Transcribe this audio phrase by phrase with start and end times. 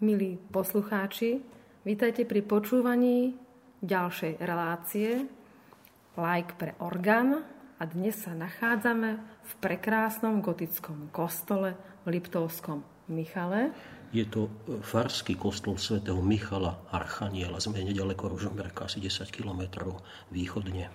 [0.00, 1.44] Milí poslucháči,
[1.84, 3.36] vítajte pri počúvaní
[3.84, 5.28] ďalšej relácie
[6.16, 7.44] Like pre orgán
[7.76, 11.76] a dnes sa nachádzame v prekrásnom gotickom kostole
[12.08, 12.80] v Liptovskom
[13.12, 13.76] Michale.
[14.08, 14.48] Je to
[14.80, 19.84] farský kostol svätého Michala Archaniela, sme nedaleko Ružomberka, asi 10 km
[20.32, 20.88] východne.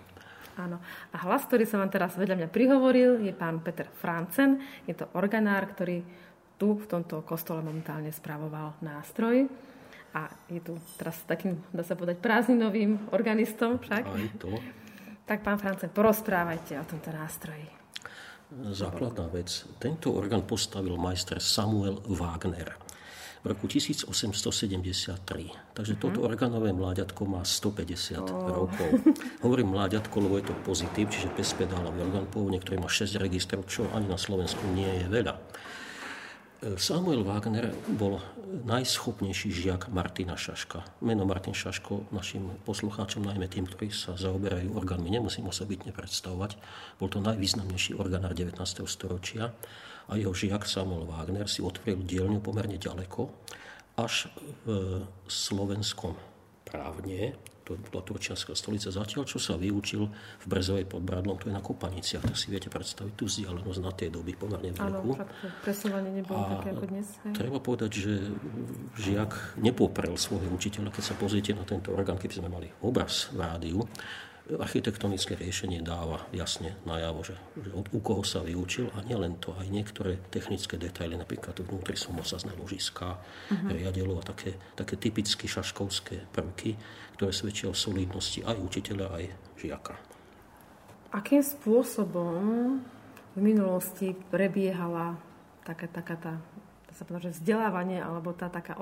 [0.58, 0.82] Áno.
[1.14, 4.66] A hlas, ktorý sa vám teraz vedľa mňa prihovoril, je pán Peter Francen.
[4.90, 6.02] Je to organár, ktorý
[6.56, 9.48] tu v tomto kostole momentálne spravoval nástroj.
[10.16, 14.04] A je tu teraz takým, dá sa povedať, prázdninovým organistom však.
[14.08, 14.56] Aj to.
[15.28, 17.68] Tak pán France, porozprávajte o tomto nástroji.
[18.72, 19.68] Základná vec.
[19.82, 22.86] Tento orgán postavil majster Samuel Wagner
[23.46, 25.22] v roku 1873.
[25.78, 26.02] Takže uh-huh.
[26.02, 28.66] toto orgánové mláďatko má 150 oh.
[28.66, 28.90] rokov.
[29.46, 33.86] Hovorím mláďatko, lebo je to pozitív, čiže bezpedálový orgán pôvodne, ktorý má 6 registrov, čo
[33.94, 35.38] ani na Slovensku nie je veľa.
[36.66, 38.18] Samuel Wagner bol
[38.66, 40.82] najschopnejší žiak Martina Šaška.
[41.06, 46.58] Meno Martin Šaško našim poslucháčom, najmä tým, ktorí sa zaoberajú orgánmi, nemusím osobitne predstavovať.
[46.98, 48.58] Bol to najvýznamnejší orgánár 19.
[48.90, 49.54] storočia
[50.10, 53.30] a jeho žiak Samuel Wagner si otvoril dielňu pomerne ďaleko,
[54.02, 54.34] až
[54.66, 54.98] v
[55.30, 56.18] slovenskom
[56.66, 61.58] právne, to bola Turčianská stolica, zatiaľ čo sa vyučil v Brezovej pod Bradlom, to je
[61.58, 65.10] na Kopaniciach, to si viete predstaviť tú vzdialenosť na tej doby pomerne veľkú.
[65.18, 65.26] Áno,
[65.66, 67.08] presúvanie nebolo a také ako dnes.
[67.26, 67.34] Hej.
[67.34, 68.14] Treba povedať, že
[69.02, 73.42] žiak nepoprel svojho učiteľa, keď sa pozriete na tento orgán, keby sme mali obraz v
[73.42, 73.82] rádiu,
[74.46, 79.58] architektonické riešenie dáva jasne najavo, že, že od, u koho sa vyučil a nielen to,
[79.58, 83.70] aj niektoré technické detaily, napríklad vnútri sú mosazné ložiska, uh-huh.
[83.74, 86.78] riadelo a také, také typicky šaškovské prvky,
[87.18, 89.24] ktoré svedčia o solidnosti aj učiteľa, aj
[89.58, 89.94] žiaka.
[91.10, 92.78] Akým spôsobom
[93.34, 95.18] v minulosti prebiehala
[95.66, 96.34] taká, taká tá,
[96.94, 98.78] sa povedať, že vzdelávanie alebo tá taká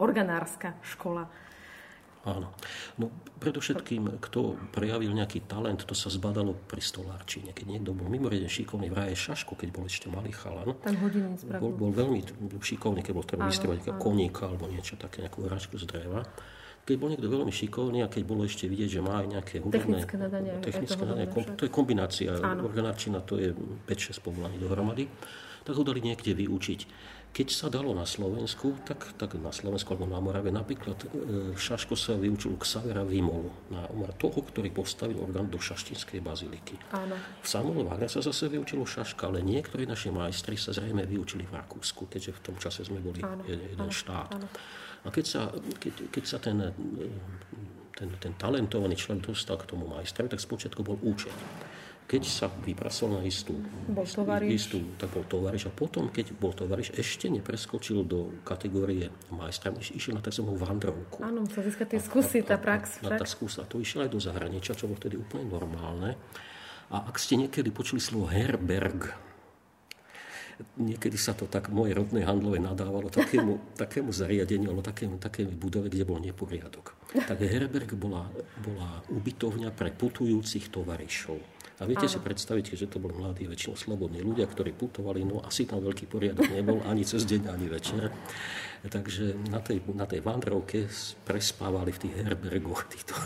[0.00, 1.28] organárska škola
[2.26, 2.50] Áno.
[2.98, 3.06] No
[3.38, 7.54] predovšetkým, kto prejavil nejaký talent, to sa zbadalo pri stolárčine.
[7.54, 10.74] Keď niekto bol mimoriadne šikovný, vraje Šaško, keď bol ešte malý chalan,
[11.62, 12.26] bol, bol veľmi
[12.58, 16.26] šikovný, keď bol treba vystrovať koníka alebo niečo také, nejakú hračku z dreva.
[16.86, 20.06] Keď bol niekto veľmi šikovný a keď bolo ešte vidieť, že má aj nejaké hudobné...
[20.06, 20.52] Technické nadanie.
[20.62, 21.26] Technické nadanie
[21.58, 22.30] to je kombinácia.
[22.40, 23.50] Organárčina to je
[23.90, 25.10] 5-6 povolaní dohromady.
[25.66, 26.80] Tak ho dali niekde vyučiť.
[27.36, 31.06] Keď sa dalo na Slovensku, tak, tak na Slovensku alebo na Morave, napríklad e,
[31.52, 36.80] Šaško sa vyučil Xavera Vimolu, na toho, ktorý postavil orgán do Šaštinskej baziliky.
[36.96, 37.12] Áno.
[37.12, 41.60] V Samuel Wagner sa zase vyučilo Šaška, ale niektorí naši majstri sa zrejme vyučili v
[41.60, 44.32] Rakúsku, keďže v tom čase sme boli áno, jeden áno, štát.
[44.32, 44.48] Áno.
[45.04, 46.56] A keď sa, keď, keď sa ten,
[48.00, 51.36] ten, ten talentovaný člen dostal k tomu majstrovi, tak spočiatku bol účet
[52.06, 53.58] keď sa vypracoval na istú,
[54.46, 60.14] istú, tak bol tovariš a potom, keď bol tovariš, ešte nepreskočil do kategórie majstra, išiel
[60.14, 60.46] na tzv.
[60.46, 61.18] vandrovku.
[61.18, 63.02] Áno, musel získať tie skúsy, tá prax.
[63.02, 63.66] Na, na, tá skúsa.
[63.66, 66.14] To išiel aj do zahraničia, čo bolo vtedy úplne normálne.
[66.94, 69.10] A ak ste niekedy počuli slovo Herberg,
[70.78, 75.90] niekedy sa to tak moje rodné handlové nadávalo takému, takému zariadeniu alebo takému, takému budove,
[75.90, 76.94] kde bol neporiadok.
[77.18, 78.30] Tak Herberg bola,
[78.62, 81.55] bola ubytovňa pre putujúcich tovarišov.
[81.76, 82.14] A viete Áno.
[82.16, 86.08] si predstaviť, že to boli mladí, väčšinou slobodní ľudia, ktorí putovali, no asi tam veľký
[86.08, 88.08] poriadok nebol ani cez deň, ani večer.
[88.86, 90.88] Takže na tej, na tej vandrovke
[91.26, 93.16] prespávali v tých herbergoch títo,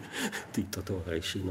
[0.56, 1.44] títo tovariši.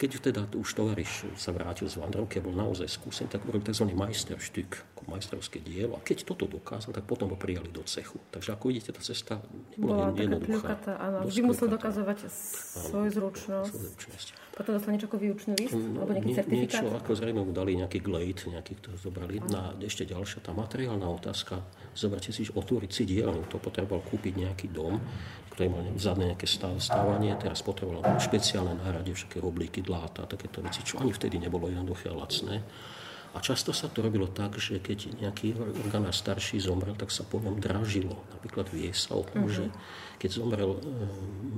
[0.00, 3.84] Keď teda už tovariš sa vrátil z vandrovky a bol naozaj skúsen, tak urobil tzv.
[3.92, 5.92] majsterštük, ako majstrovské dielo.
[5.92, 8.16] A keď toto dokázal, tak potom ho prijali do cechu.
[8.32, 9.44] Takže ako vidíte, tá cesta
[9.76, 10.80] nebola jednoduchá.
[10.96, 12.32] Áno, vždy musel dokazovať
[12.80, 13.76] svoju zručnosť.
[13.76, 14.28] Zručnosť.
[14.56, 15.76] Potom dostal niečo ako výučný list?
[15.76, 16.84] No, alebo nejaký certifikát?
[16.84, 19.36] Niečo, ako zrejme mu dali nejaký glade, nejaký, kto zobrali.
[19.52, 21.60] Na ešte ďalšia tá materiálna otázka.
[21.92, 23.48] Zoberte si, že otvoriť si dielňu.
[23.52, 25.00] To potreboval kúpiť nejaký dom,
[25.56, 27.32] ktorý mal zadné nejaké stávanie.
[27.40, 32.14] Teraz potreboval špeciálne náhrade, všetké oblíky, dláta, takéto veci, čo ani vtedy nebolo jednoduché a
[32.14, 32.62] lacné.
[33.30, 35.54] A často sa to robilo tak, že keď nejaký
[35.86, 38.26] orgánár starší zomrel, tak sa po ňom dražilo.
[38.34, 39.54] Napríklad vie sa o tom, uh-huh.
[39.54, 39.64] že
[40.20, 40.80] keď zomrel e,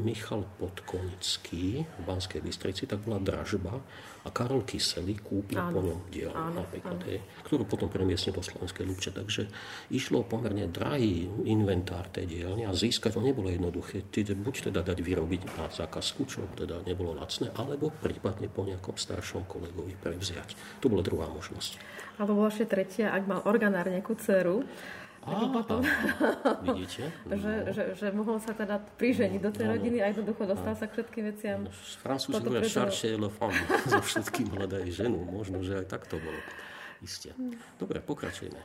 [0.06, 3.74] Michal Podkonický v Banskej Bystrici, tak bola dražba
[4.22, 5.74] a Karol Kysely kúpil áno.
[5.74, 7.42] po ňom diel, áno, napríklad, áno.
[7.42, 9.10] Ktorú potom premiestnil do Slovenskej Ľubče.
[9.18, 9.42] Takže
[9.90, 14.06] išlo pomerne drahý inventár tej dielne a získať ho nebolo jednoduché.
[14.14, 18.94] Teda, buď teda dať vyrobiť na zákazku, čo teda nebolo lacné, alebo prípadne po nejakom
[18.94, 20.54] staršom kolegovi prevziať.
[20.78, 21.82] To bola druhá možnosť.
[22.22, 24.62] Alebo bola ešte tretia, ak mal organár nejakú dceru,
[25.22, 25.86] Á, potom,
[26.66, 27.06] vidíte?
[27.30, 27.38] No.
[27.38, 30.80] že, že, že mohol sa teda priženiť do tej no, rodiny a jednoducho dostal no.
[30.82, 31.58] sa k všetkým veciam.
[31.62, 31.70] No,
[32.02, 35.22] Francúzi hovoria chercher le femme, so všetkým hľadajú ženu.
[35.22, 36.40] Možno, že aj tak to bolo.
[36.98, 37.34] Isté.
[37.78, 38.58] Dobre, pokračujeme.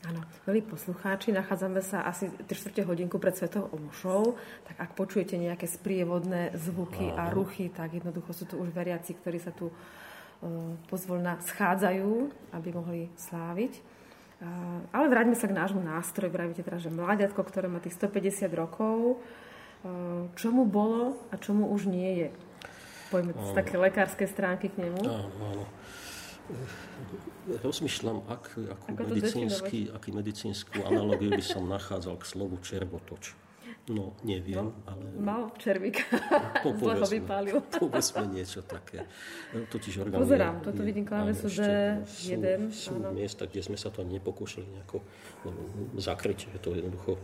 [0.00, 4.32] Áno, milí poslucháči, nachádzame sa asi 3 čtvrte hodinku pred Svetou Omšou,
[4.64, 7.20] tak ak počujete nejaké sprievodné zvuky Áno.
[7.20, 12.68] a ruchy, tak jednoducho sú tu už veriaci, ktorí sa tu uh, pozvolna schádzajú, aby
[12.72, 13.72] mohli sláviť.
[14.40, 16.32] Uh, ale vráťme sa k nášmu nástroju.
[16.32, 19.20] Vravíte teraz, že mladiatko, ktoré má tých 150 rokov,
[19.84, 22.28] uh, čo mu bolo a čo mu už nie je.
[23.12, 25.02] Poďme z také lekárskej stránky k nemu.
[25.02, 25.64] Áno, áno
[27.62, 33.34] rozmýšľam, ak, akú, medicínsky, aký medicínsku analogiu by som nachádzal k slovu červotoč.
[33.88, 35.08] No, neviem, no, ale...
[35.16, 36.04] Mal červíka,
[36.60, 37.58] po, povedzme, vypálil.
[37.80, 39.08] povedzme niečo také.
[39.50, 42.70] Totiž orgán Pozerám, je, toto vidím klávesu D1.
[42.70, 45.00] Sú, sú miesta, kde sme sa to nepokúšali nejako
[45.48, 45.50] no,
[45.96, 47.16] zakryť, že to jednoducho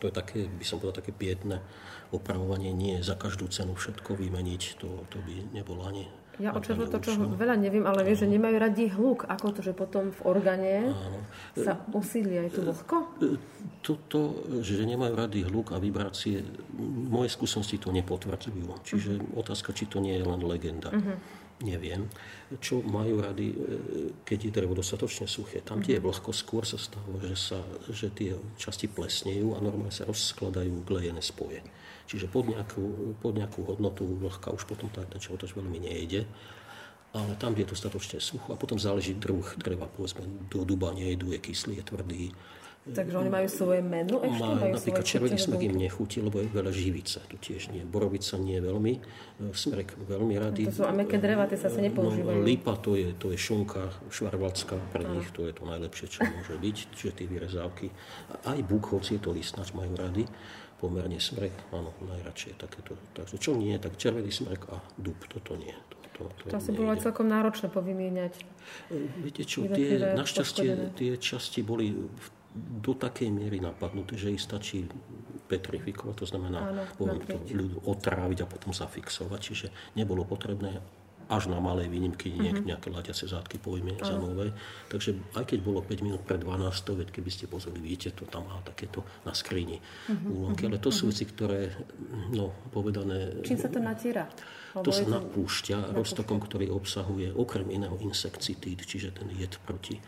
[0.00, 1.62] to je také, by som povedal, také biedne
[2.10, 6.10] opravovanie, nie za každú cenu všetko vymeniť, to, to by nebolo ani
[6.42, 9.30] ja o čo veľa neviem, ale vieš, že nemajú radi hluk.
[9.30, 10.90] Ako to, že potom v orgáne
[11.54, 12.96] sa usídli aj tu vlhko?
[13.78, 16.42] Toto, že nemajú radi hluk a vibrácie,
[17.06, 18.66] moje skúsenosti to nepotvrdzujú.
[18.82, 19.40] Čiže uh-huh.
[19.42, 20.90] otázka, či to nie je len legenda.
[20.90, 21.14] Uh-huh.
[21.62, 22.10] Neviem.
[22.58, 23.56] Čo majú rady, e,
[24.26, 25.62] keď je drevo dostatočne suché.
[25.62, 26.08] Tam, kde je mhm.
[26.10, 31.22] vlhko, skôr sa stalo, že, sa, že tie časti plesnejú a normálne sa rozskladajú glejené
[31.22, 31.62] spoje.
[32.06, 36.26] Čiže pod nejakú, pod nejakú hodnotu vlhka už potom tá, ten červotoč veľmi nejde.
[37.12, 41.28] Ale tam, kde je dostatočne sucho a potom záleží druh dreva, povedzme, do duba nejdu,
[41.36, 42.24] je kyslý, je tvrdý.
[42.82, 44.42] Takže oni majú svoje menu ešte?
[44.42, 47.22] Má, majú napríklad červený smek im nechutí, lebo je veľa živice.
[47.30, 47.86] Tu tiež nie.
[47.86, 48.92] Borovica nie veľmi.
[48.98, 50.66] E, smrek veľmi rady.
[50.66, 52.42] To sú ameké dreva, tie sa sa nepoužívajú.
[52.42, 56.26] No, lipa to je, to je šunka švarvalská, pre nich to je to najlepšie, čo
[56.26, 56.76] môže byť.
[56.90, 57.86] Čiže tie vyrezávky.
[58.50, 60.26] Aj buk, hoci je to listnač, majú rady
[60.82, 62.98] pomerne smrek, áno, najradšej takéto.
[63.14, 65.70] Takže čo nie, tak červený smrek a dub, toto nie.
[65.70, 68.42] To, to, to, to asi bolo aj celkom náročné povymieňať.
[68.90, 71.94] E, viete čo, tie, našťastie tie časti boli
[72.52, 74.84] do takej miery napadnuté, že ich stačí
[75.48, 80.82] petrifikovať, to znamená Áno, poviem to, ľudu otráviť a potom zafixovať, čiže nebolo potrebné
[81.32, 82.68] až na malé výnimky mm-hmm.
[82.68, 84.52] nejaké ladiace zátky povymeniť za nové.
[84.92, 88.44] Takže aj keď bolo 5 minút pred 12, veď keby ste pozreli, vidíte, to tam
[88.52, 90.28] má takéto na skrini mm-hmm.
[90.28, 90.68] úlomky.
[90.68, 91.10] Ale to sú mhm.
[91.16, 91.60] veci, ktoré,
[92.36, 93.40] no, povedané...
[93.40, 94.28] Čím sa to natiera?
[94.76, 100.00] To sa napúšťa roztokom, ktorý obsahuje okrem iného insekcitíd, čiže ten jed proti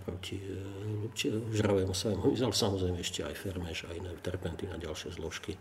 [0.00, 5.60] proti e, žravému savému samozrejme ešte aj fermež, aj iné terpentín a ďalšie zložky.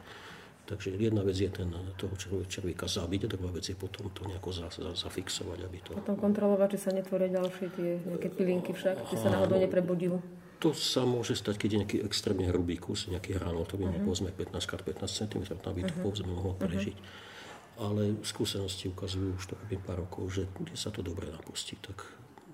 [0.64, 1.68] Takže jedna vec je ten,
[2.00, 2.16] toho
[2.48, 5.92] červíka zabiť, druhá vec je potom to nejako za, za, zafixovať, aby to...
[6.00, 10.24] Potom kontrolovať, či sa netvoria ďalšie tie nejaké pilinky však, či sa náhodou neprebudil.
[10.64, 14.08] To sa môže stať, keď je nejaký extrémne hrubý kus, nejaký ránov, to by uh-huh.
[14.08, 16.04] povedzme 15 x 15 cm, tam by to uh-huh.
[16.08, 16.96] povedzme mohlo prežiť.
[16.96, 17.84] Uh-huh.
[17.84, 22.08] Ale skúsenosti ukazujú, už to robím pár rokov, že kde sa to dobre napustí, tak,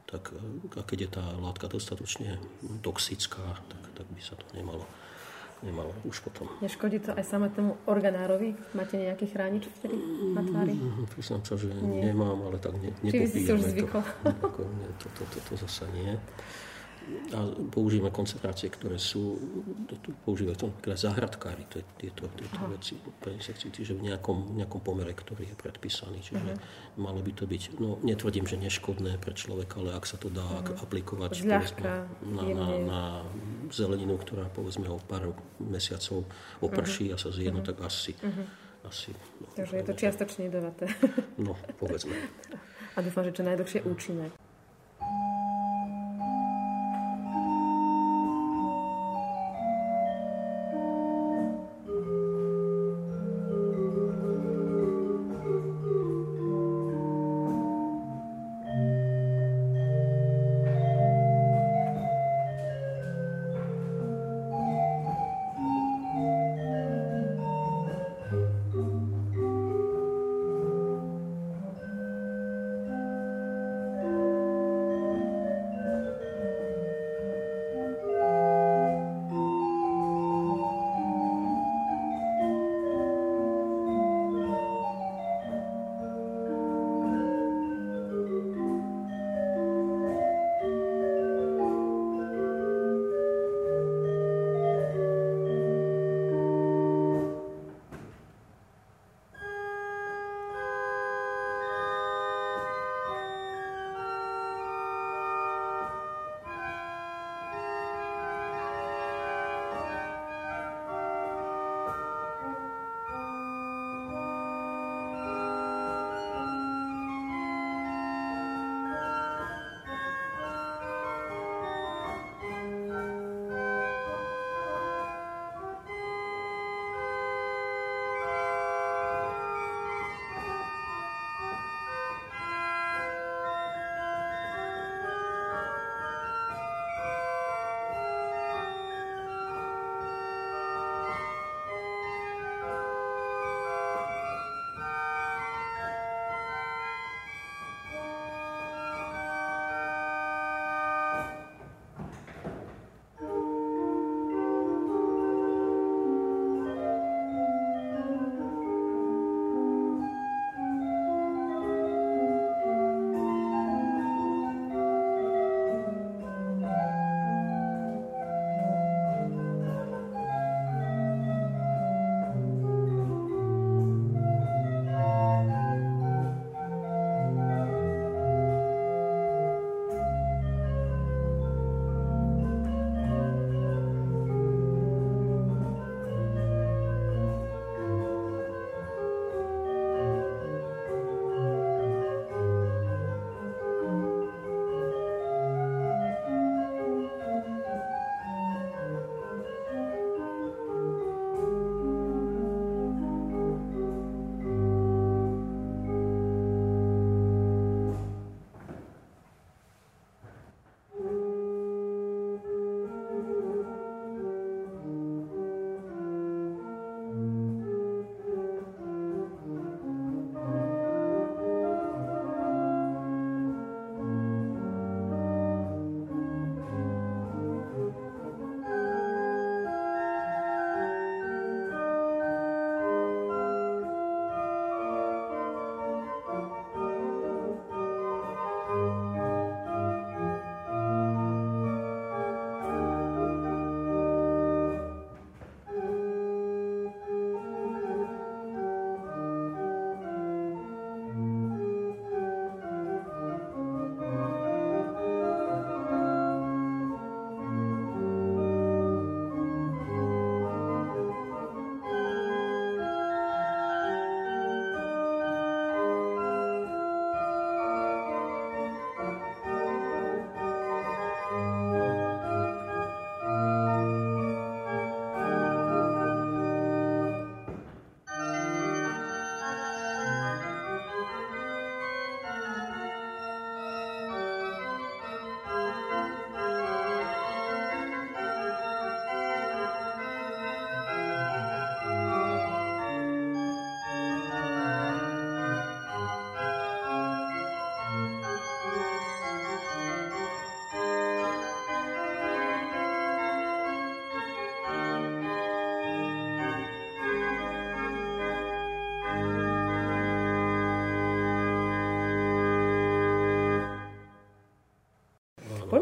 [0.09, 0.33] tak
[0.73, 2.41] a keď je tá látka dostatočne
[2.81, 4.89] toxická, tak, tak by sa to nemalo
[5.63, 6.47] nemalo už potom.
[6.63, 8.55] Neškodí to aj samotnému organárovi?
[8.75, 9.95] Máte nejaký chránič vtedy
[10.33, 10.75] na tvári?
[10.75, 12.05] Mm, priznám sa, že nie.
[12.11, 14.03] nemám, ale tak ne, nepopíjame Či si už zvykol?
[14.23, 14.61] To,
[14.99, 16.15] to, to, to, to zase nie
[17.29, 17.39] a
[17.69, 19.37] používame koncentrácie, ktoré sú,
[20.25, 20.97] používajú to napríklad
[21.69, 26.25] to je, tieto, tieto veci pre insekcií, čiže v nejakom, nejakom pomere, ktorý je predpísaný.
[26.25, 26.97] Čiže uh-huh.
[26.97, 30.45] malo by to byť, no netvrdím, že neškodné pre človeka, ale ak sa to dá
[30.45, 30.81] uh-huh.
[30.81, 33.01] aplikovať povedzme, na, na, na
[33.69, 36.25] zeleninu, ktorá povedzme o pár mesiacov
[36.65, 37.19] oprší uh-huh.
[37.19, 37.65] a sa zje, uh-huh.
[37.65, 38.17] tak asi.
[38.17, 38.89] Uh-huh.
[38.89, 40.89] asi no, Takže je to čiastočne jedovaté.
[41.37, 42.13] No, povedzme.
[42.97, 44.33] A dúfam, že čo najdlhšie účinné.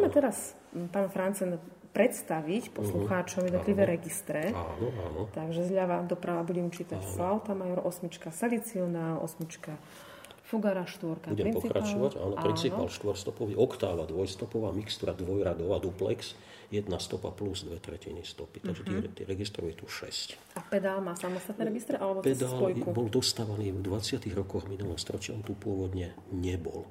[0.07, 0.37] Poďme teraz,
[0.87, 1.59] pán Francen,
[1.89, 3.91] predstaviť poslucháčom jednotlivé Áno.
[3.91, 4.41] registre.
[4.49, 5.21] Áno, áno.
[5.29, 9.75] Takže zľava doprava budem čítať flauta major, osmička salicionál, osmička
[10.43, 11.63] fugara, štvorka, Budem principál.
[11.65, 12.11] pokračovať.
[12.15, 16.37] Áno, principál štvorstopový, oktáva, dvojstopová, mixtúra dvojradová, duplex,
[16.69, 18.61] jedna stopa plus dve tretiny stopy.
[18.61, 18.91] Takže Mhm.
[18.93, 19.11] uh-huh.
[19.11, 20.39] tých registrov je tu 6.
[20.53, 22.91] A pedál má samostatné registre alebo Pedál spojku?
[22.91, 24.31] bol dostávaný v 20.
[24.31, 26.87] rokoch minulého storočia, on tu pôvodne nebol.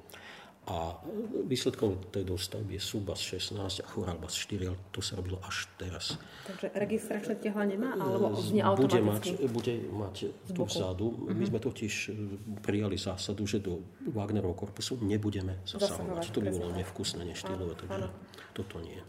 [0.67, 0.99] A
[1.47, 6.19] výsledkom tej dostavby je Subas 16 a Chorálbas 4, ale to sa robilo až teraz.
[6.43, 10.15] Takže registračné tehla nemá, alebo znie bude mať, bude mať
[10.51, 11.31] tu vzadu.
[11.31, 12.11] My sme totiž e,
[12.59, 13.79] prijali zásadu, že do
[14.11, 16.35] Wagnerovho korpusu nebudeme Zasahovať, zasahovať.
[16.35, 18.09] To by bolo nevkusné, neštýlové, takže áno.
[18.51, 18.99] toto nie.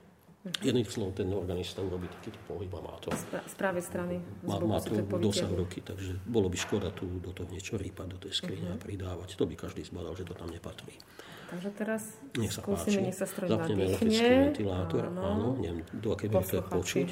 [0.62, 3.11] Jedným slovom, ten organista urobí takýto pohyb a má to.
[3.11, 7.50] Z pravej strany Má, má to dosah ruky, takže bolo by škoda tu do toho
[7.50, 8.75] niečo rýpať, do tej skrine Mhm.
[8.75, 9.35] a pridávať.
[9.35, 10.95] To by každý zbadal, že to tam nepatrí.
[11.49, 12.02] Takže teraz
[12.35, 13.00] Nech sa skúsime, páči.
[13.02, 17.09] nech sa stroj Zapneme elektrický ventilátor, áno, neviem, do akej Posluchači počuť.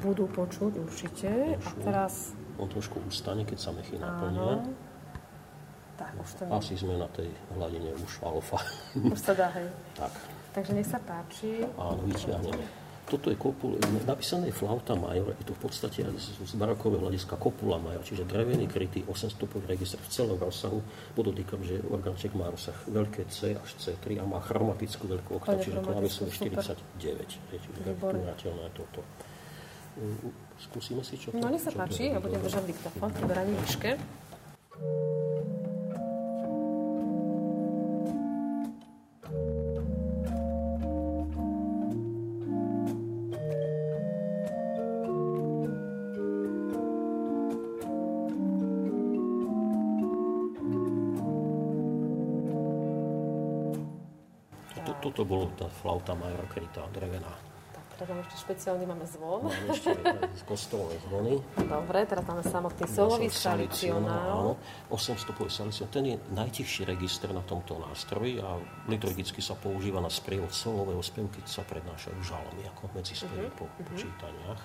[0.00, 1.30] budú počuť určite.
[1.54, 4.66] A teraz, On trošku ustane, keď sa mechy naplnia.
[5.94, 8.58] tak už to Asi sme na tej hladine už alfa.
[8.96, 9.68] už sa dá, hej.
[10.00, 10.12] tak,
[10.50, 11.62] Takže nech sa páči.
[11.78, 12.64] áno, vyťahneme.
[13.10, 13.74] Toto je kopul,
[14.06, 18.22] napísané je flauta major, je to v podstate z, z barokového hľadiska kopula major, čiže
[18.22, 20.78] drevený krytý 8-stupový register v celom rozsahu.
[21.18, 25.82] Podotýkam, že orgánček má rozsah veľké C až C3 a má chromatickú veľkú oktav, čiže
[26.06, 26.62] super.
[26.62, 27.50] 49.
[27.50, 29.02] Je, čiže vyrateľné toto.
[29.98, 30.30] Mm,
[30.70, 33.98] Skúsime si, čo to No nech sa páči, ja budem držať diktafón beraní výške.
[33.98, 35.29] Toto,
[55.60, 57.28] tá flauta major krytá, drevená.
[57.70, 59.52] Tak, teraz ešte špeciálny, máme zvon.
[59.52, 59.92] Máme ešte
[60.48, 61.36] kostolné zvony.
[61.76, 64.40] Dobre, teraz máme samotný solový Salicionál, salicionál.
[64.40, 64.52] Áno,
[64.88, 65.92] 8 stupový salicionál.
[65.92, 68.56] Ten je najtichší register na tomto nástroji a
[68.88, 73.54] liturgicky sa používa na sprievod solového spevu, keď sa prednášajú žalmy, ako medzi spevy Mhm,
[73.54, 74.60] po, po čítaniach.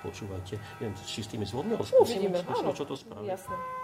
[0.00, 2.72] Počúvajte, neviem, či s tými zvonmi, áno.
[2.72, 3.28] čo to spraví.
[3.28, 3.79] Jasné.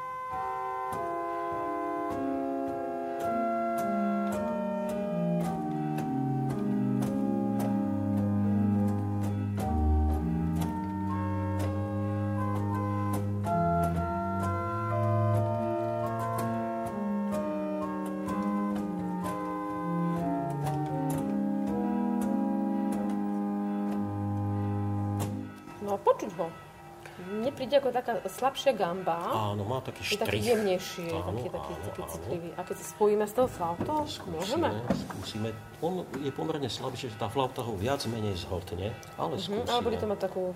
[27.67, 29.19] Príde ako taká slabšia gamba.
[29.51, 30.55] Áno, má taký Je taký štrich.
[30.55, 32.49] jemnejší, je Áno, taký, taký, áno, taký citlivý.
[32.55, 34.71] A keď si spojíme s tou flautou, môžeme?
[34.71, 34.71] Skúsime,
[35.03, 35.49] skúsime.
[35.83, 39.67] On je pomerne slabší, že tá flauta ho viac menej zhltne, ale skúsime.
[39.67, 40.55] Hm, ale bude to mať takú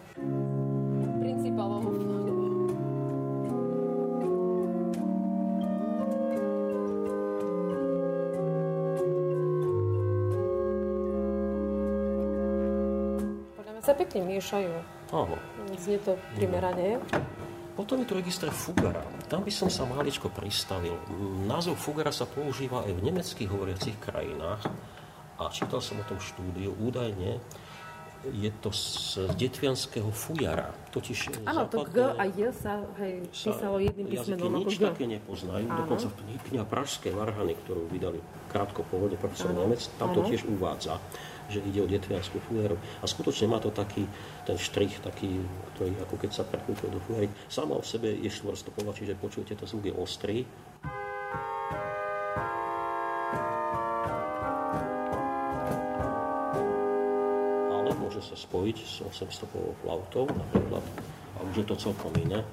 [1.18, 1.90] principálovú
[13.80, 14.99] sa pekne miešajú.
[15.10, 15.36] Áno.
[15.74, 17.02] Znie to primerane.
[17.74, 19.02] Potom je tu register Fugara.
[19.26, 20.94] Tam by som sa maličko pristavil.
[21.46, 24.68] Názov Fugara sa používa aj v nemeckých hovoriacich krajinách
[25.40, 26.76] a čítal som o tom štúdiu.
[26.76, 27.40] Údajne
[28.28, 30.68] je to z detvianského fujara.
[30.92, 34.82] Totiž Áno, to G a J sa hej, sa písalo jedným písmenom ako nič G.
[34.84, 35.66] také nepoznajú.
[35.72, 35.78] Áno.
[35.84, 36.06] Dokonca
[36.52, 38.20] kniha Pražské varhany, ktorú vydali
[38.52, 41.00] krátko po vode profesor Nemec, tam to tiež uvádza,
[41.48, 42.76] že ide o detvianskú fujaru.
[43.00, 44.04] A skutočne má to taký
[44.44, 45.40] ten štrich, taký,
[45.76, 47.32] ktorý ako keď sa prekúpil do fujary.
[47.48, 50.44] Sama o sebe je štvorstopová, čiže počujete, to zvuk je ostrý.
[58.30, 60.86] Sa spojiť s 800-povou flautou napríklad.
[61.34, 62.46] A už je to celkom iné.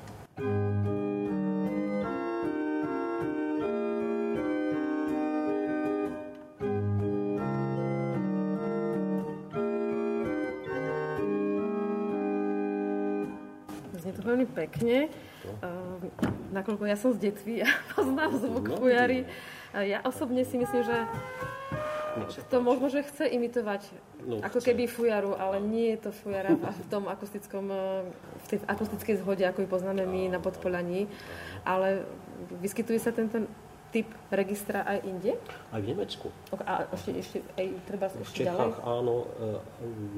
[14.02, 15.14] Znie to veľmi pekne.
[15.62, 16.02] Uh,
[16.58, 19.30] nakoľko ja som z detvy a poznám zvuk No, fujary.
[19.78, 21.06] Ja osobne si myslím, že
[22.34, 23.86] sa to možno, že chce imitovať
[24.28, 28.04] No, ako keby fujaru, ale nie je to fujara v v tom akustickom, uh,
[28.44, 31.08] v tej akustickej zhode, ako ju poznáme my na Podpolaní.
[31.64, 32.04] Ale
[32.60, 33.48] vyskytuje sa tento
[33.92, 35.32] typ registra aj inde?
[35.72, 36.28] Aj v Nemecku.
[36.68, 38.60] A ešte, ešte aj treba V ešte ďalej?
[38.60, 39.56] Čechách áno, e,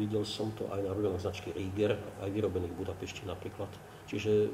[0.02, 1.94] videl som to aj na rovených značky Rieger,
[2.26, 3.70] aj vyrobených v Budapešti napríklad.
[4.10, 4.50] Čiže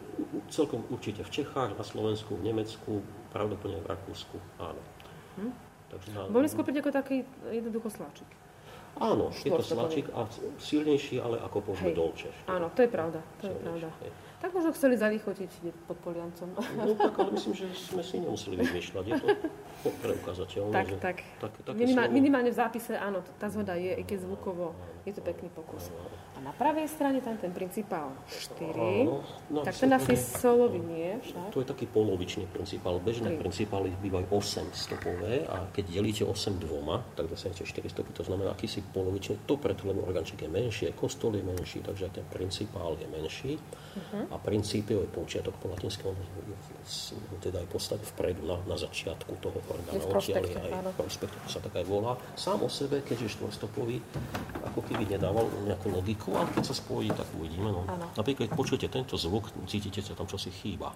[0.51, 2.99] celkom určite v Čechách, na Slovensku, v Nemecku,
[3.31, 4.81] pravdepodobne v Rakúsku, áno.
[5.39, 5.51] Hm?
[5.95, 8.27] Takže na, Boli skôr ako taký jednoducho sláčik.
[8.95, 10.23] Áno, je to slačík a
[10.55, 12.31] silnejší, ale ako povedzme dolče.
[12.47, 13.89] Áno, to je pravda, to je pravda.
[13.99, 14.11] Hej.
[14.45, 15.51] Tak možno chceli zalichotiť
[15.89, 16.53] pod Poliancom.
[16.77, 19.03] No tak, ale myslím, že sme si nemuseli vymýšľať.
[19.09, 19.27] Je to
[20.05, 20.73] preukázateľné.
[20.75, 21.17] tak, že tak.
[21.41, 25.49] tak Minimál, minimálne v zápise, áno, tá zhoda je, i keď zvukovo, je to pekný
[25.49, 25.89] pokus.
[26.37, 31.17] A na pravej strane tam ten principál 4, áno, no, tak ten asi solový nie
[31.25, 31.49] však.
[31.49, 33.01] To je taký polovičný principál.
[33.01, 33.41] Bežné 3.
[33.41, 38.13] principály bývajú 8 stopové a keď delíte 8 dvoma, tak dostanete 4 stopy.
[38.13, 39.45] To znamená akýsi polovičný.
[39.45, 43.53] To preto, lebo organček je menší, kostol je menší, takže ten principál je menší.
[43.55, 44.27] Uh-huh.
[44.31, 46.11] A princípio je počiatok po latinskom,
[47.39, 50.03] teda aj postať vpredu na, na začiatku toho orgánu.
[50.11, 52.19] Odtiaľ je aj prospekt, sa tak aj volá.
[52.35, 54.03] Sám o sebe, keďže štvorstopový,
[54.67, 57.71] ako keby nedával nejakú logiku, ale keď sa spojí, tak uvidíme.
[57.71, 57.87] No.
[58.19, 60.91] Napríklad, keď počujete tento zvuk, cítite, že tam čosi chýba.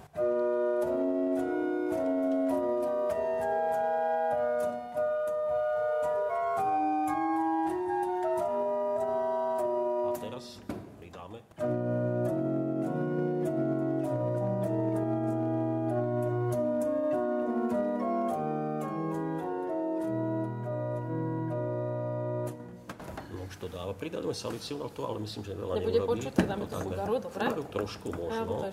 [24.40, 26.12] Salicium, ale to ale myslím, že veľa Nebude neurobí.
[26.24, 27.44] počuť, tak dáme tú fugaru, dobre?
[27.76, 28.72] Trošku možno.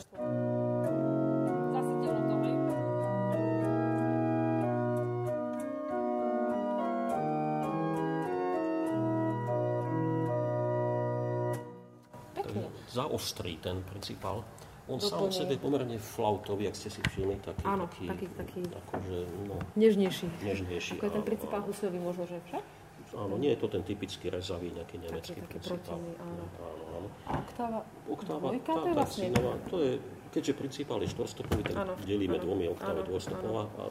[12.96, 14.40] zaostrí ten principál.
[14.86, 15.10] On Doplne.
[15.10, 19.18] sám o sebe pomerne flautový, ak ste si všimli, taký, áno, taký, taký, taký akože,
[19.50, 20.26] no, nežnejší.
[20.46, 20.94] nežnejší.
[20.96, 22.64] Ako je ten principál husový možno, že však?
[23.14, 26.02] Áno, nie je to ten typický rezavý nejaký nemecký taký, principál.
[26.02, 26.44] Protiny, áno.
[26.58, 27.08] áno, áno.
[27.30, 27.78] A oktáva,
[28.10, 29.26] oktáva dvojka, tá, to je vlastne...
[29.30, 29.92] Nová, to je,
[30.34, 33.84] keďže principál je štvorstopový, tak áno, delíme áno, dvomi, oktáva dvojstopová a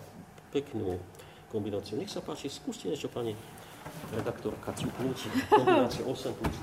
[0.51, 0.99] peknú
[1.47, 1.95] kombináciu.
[1.95, 3.31] Nech sa páči, skúste niečo, pani
[4.11, 6.55] redaktorka, cuknúť kombináciu 8 plus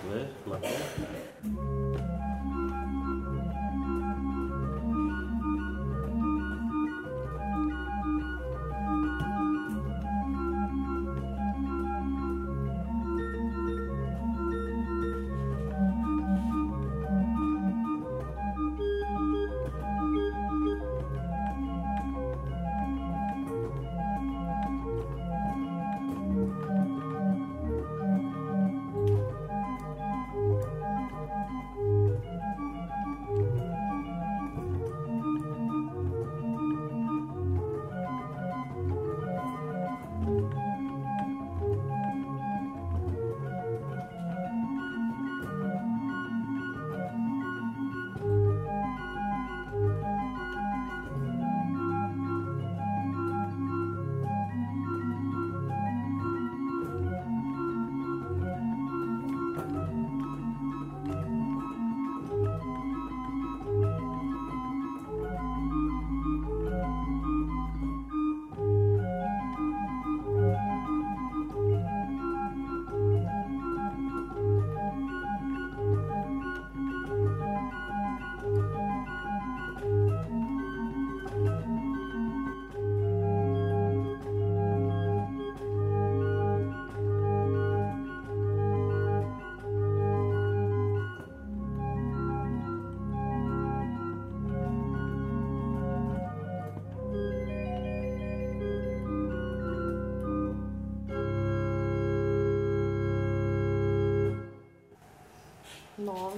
[0.45, 1.91] 2 na to.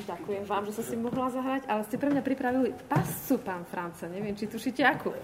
[0.05, 4.03] Ďakujem vám, že som si mohla zahrať, ale ste pre mňa pripravili pascu, pán France.
[4.11, 5.15] Neviem, či tušíte akú.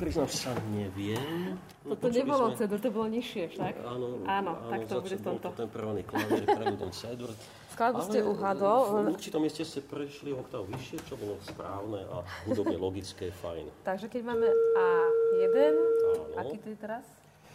[0.00, 1.54] Priznám sa, neviem.
[1.86, 2.58] No, Toto nebolo sme...
[2.58, 3.74] cedur, to bolo nižšie však?
[3.86, 5.48] Áno, áno, áno tak to bude v tomto.
[5.54, 7.30] ten prvý klavír, prvý ten cedur.
[7.72, 8.80] Skladbu ste uhadol.
[9.08, 13.64] V určitom mieste ste prešli oktav vyššie, čo bolo správne a hudobne logické, fajn.
[13.86, 14.44] Takže keď máme
[14.76, 16.22] A1, áno.
[16.36, 17.04] aký to je teraz?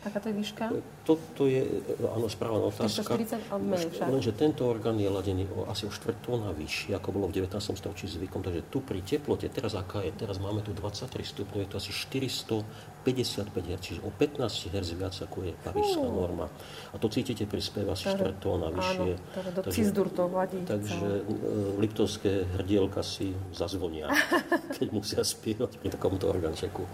[0.05, 0.69] Aká to je výška?
[1.01, 1.65] Toto je,
[2.05, 3.17] áno, správna otázka.
[3.17, 4.07] 140 menej však.
[4.13, 7.57] Lenže tento orgán je ladený o asi o štvrtóna vyššie, ako bolo v 19.
[7.73, 8.45] storočí zvykom.
[8.45, 11.91] Takže tu pri teplote, teraz aká je, teraz máme tu 23 stupňov, je to asi
[11.91, 16.13] 455 Hz, čiže o 15 Hz viac ako je parížská uh.
[16.13, 16.45] norma.
[16.93, 19.11] A to cítite pri speve asi štvrtóna vyššie.
[19.17, 20.59] Áno, do takže, to vladí.
[20.61, 24.13] Takže uh, liptovské hrdielka si zazvonia,
[24.77, 26.85] keď musia spievať pri takomto orgánčeku.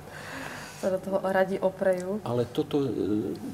[0.83, 2.19] Sa do toho radi oprejú.
[2.27, 2.91] Ale toto, e,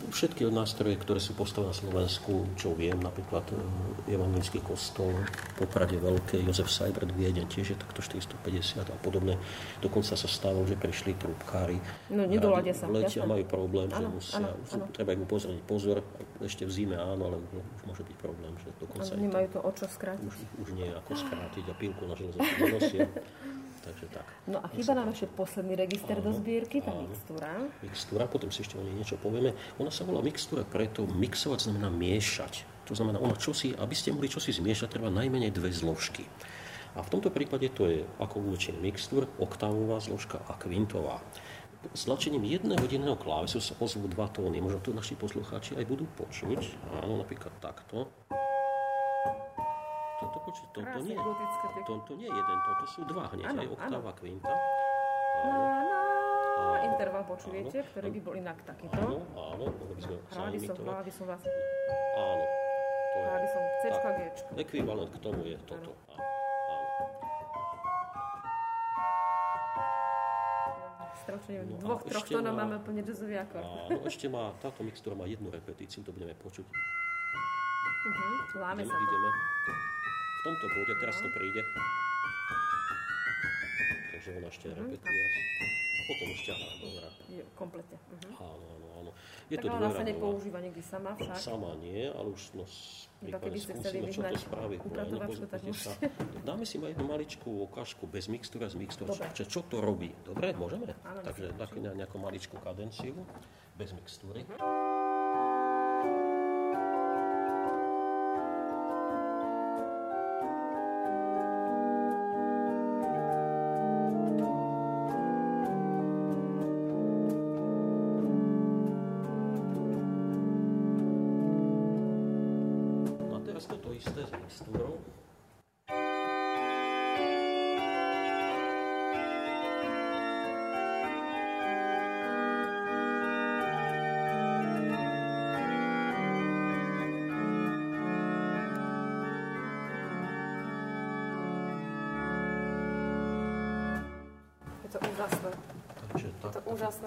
[0.10, 5.14] všetky nástroje, ktoré sú postavené na Slovensku, čo viem, napríklad e, Evangelický kostol,
[5.54, 9.38] Poprade Veľké, Jozef Sajbert Vieden, tiež je takto 450 a podobne.
[9.78, 11.78] Dokonca sa stalo, že prišli trúbkári.
[12.10, 12.90] No, nedoladia sa.
[12.90, 14.84] Letia majú problém, ano, že musia, ano, ano.
[14.90, 16.02] treba im upozorniť pozor,
[16.42, 19.14] ešte v zime áno, ale už môže byť problém, že dokonca...
[19.14, 20.26] Ano, nemajú to o čo skrátiť.
[20.26, 23.06] Už, už nie ako skrátiť a pílku na železo nosia.
[23.90, 24.26] Takže tak.
[24.46, 27.50] No a chýba nám ešte posledný register áno, do zbierky, tá áno, mixtúra.
[27.82, 29.58] Mixtúra, potom si ešte o nej niečo povieme.
[29.82, 32.86] Ona sa volá mixtúra preto, mixovať znamená miešať.
[32.86, 36.22] To znamená, ona čosi, aby ste mohli čosi zmiešať, treba najmenej dve zložky.
[36.94, 41.22] A v tomto prípade to je ako väčšiny mixtúr, oktávová zložka a kvintová.
[41.96, 44.62] S tlačením jedného jediného klávesu sa ozvú dva tóny.
[44.62, 46.60] Možno tu naši poslucháči aj budú počuť.
[47.02, 48.12] Áno, napríklad takto.
[50.20, 51.16] Toto počuť, toto nie,
[51.88, 54.52] toto nie je jeden tón, to sú dva hneď, ano, aj oktáva, kvinta.
[54.52, 55.56] Áno.
[55.56, 55.72] Na,
[56.60, 59.00] na, interval počujete, ktorý by bol inak takýto.
[59.00, 61.40] Áno, áno, mohli by sme Hrali som, hrala by som vás.
[62.20, 62.44] Áno.
[62.44, 64.20] To je, hrala by som C, G.
[64.60, 65.96] Ekvivalent k tomu je toto.
[66.12, 66.28] Áno.
[71.30, 73.62] strašne no, dvoch, troch tónov máme úplne jazzový akord.
[73.62, 76.66] Áno, ešte má, táto mixtúra má jednu repetíciu, to budeme počuť.
[76.66, 78.98] Uh-huh, láme sa.
[78.98, 79.59] Ideme
[80.40, 81.62] v tomto bode, teraz to príde.
[84.16, 84.80] Takže ona ešte uh-huh.
[84.88, 85.24] repetuje.
[86.10, 87.08] Potom ešte áno, dobrá.
[87.28, 87.98] Je, kompletne.
[88.00, 88.48] Uh-huh.
[88.56, 89.12] Áno, áno, áno.
[89.52, 91.36] Je tak to ona sa nepoužíva niekdy sama však?
[91.38, 92.64] Sama nie, ale už no,
[93.20, 94.34] keby ste chceli vyhnať
[94.80, 95.94] upratovačku, tak sa,
[96.48, 99.14] Dáme si jednu maličkú ukážku bez mixtúra, z mixtúra.
[99.36, 100.16] Čo, čo to robí?
[100.24, 100.96] Dobre, môžeme?
[101.04, 103.14] Áno, Takže takú nejakú maličkú kadenciu
[103.76, 104.48] bez mixtúry.
[104.48, 104.89] Uh-huh.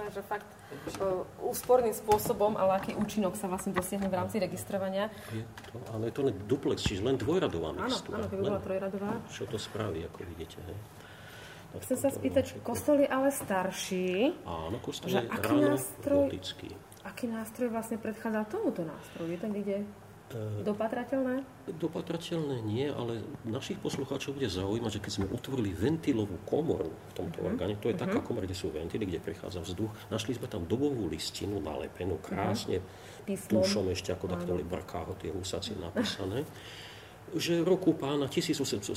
[0.02, 0.48] To úžasné, že fakt
[0.98, 5.10] uh, úsporným spôsobom, ale aký účinok sa vlastne dosiahne v rámci registrovania.
[5.30, 8.18] Je to, ale je to len duplex, čiže len dvojradová mixtúra.
[8.18, 9.10] Áno, áno, keby bola trojradová.
[9.30, 10.58] Čo to spraví, ako vidíte.
[10.66, 10.76] Hej.
[11.88, 14.36] Chcem sa spýtať, kostol je ale starší.
[14.44, 16.68] Áno, kostol je ráno nástroj, gotický.
[17.02, 19.32] Aký nástroj vlastne predchádza tomuto nástroju?
[19.32, 19.84] Je ten, kde E,
[20.66, 21.44] dopatrateľné?
[21.78, 27.40] Dopatrateľné nie, ale našich poslucháčov bude zaujímať, že keď sme otvorili ventilovú komoru v tomto
[27.40, 27.52] uh-huh.
[27.52, 28.08] orgáne, to je uh-huh.
[28.08, 32.24] taká komora, kde sú ventily, kde prichádza vzduch, našli sme tam dobovú listinu nalepenú, mhm.
[32.24, 33.48] krásne uh-huh.
[33.48, 36.44] tušom ešte, ako takto brkáho tie husáci napísané
[37.32, 38.92] že roku pána 1873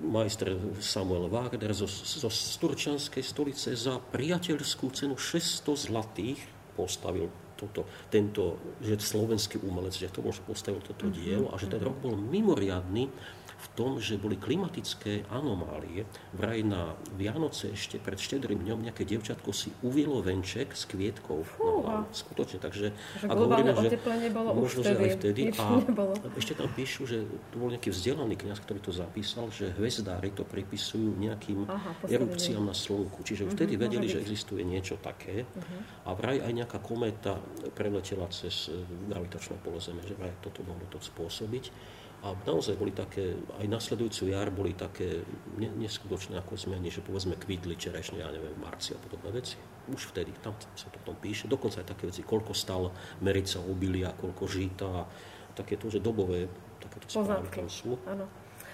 [0.00, 6.40] majster Samuel Wagner zo, zo Sturčanskej stolice za priateľskú cenu 600 zlatých
[6.80, 7.28] postavil
[7.60, 12.16] toto, tento, že slovenský umelec, že to postavil toto dielo a že ten rok bol
[12.16, 13.12] mimoriadný
[13.60, 16.08] v tom, že boli klimatické anomálie.
[16.32, 22.08] Vraj na Vianoce ešte pred štedrým dňom nejaké dievčatko si uvielo venček s kvietkou Fúha.
[22.08, 22.96] Skutočne, takže...
[23.20, 24.00] ak hovoríme, že
[24.32, 25.52] bolo možno, že aj vtedy.
[25.60, 26.16] A nebolo.
[26.40, 30.48] ešte tam píšu, že tu bol nejaký vzdelaný kniaz, ktorý to zapísal, že hvezdári to
[30.48, 33.20] pripisujú nejakým Aha, erupciám na Slnku.
[33.20, 35.44] Čiže už vtedy uh-huh, vedeli, že existuje niečo také.
[35.44, 36.08] Uh-huh.
[36.08, 37.36] A vraj aj nejaká kométa
[37.76, 38.72] preletela cez
[39.10, 41.99] gravitačné pole Zeme, že vraj toto mohlo to spôsobiť.
[42.20, 45.24] A naozaj boli také, aj nasledujúcu jar boli také
[45.56, 49.56] neskutočné ako zmeny, že povedzme kvitli čerešne, ja neviem, marci a podobné veci.
[49.88, 51.48] Už vtedy, tam sa to tom píše.
[51.48, 52.92] Dokonca aj také veci, koľko stal
[53.24, 55.08] merica obilia, koľko žita,
[55.56, 56.44] takéto, že dobové
[56.76, 57.96] takéto správy tam sú.
[58.04, 58.28] Ano.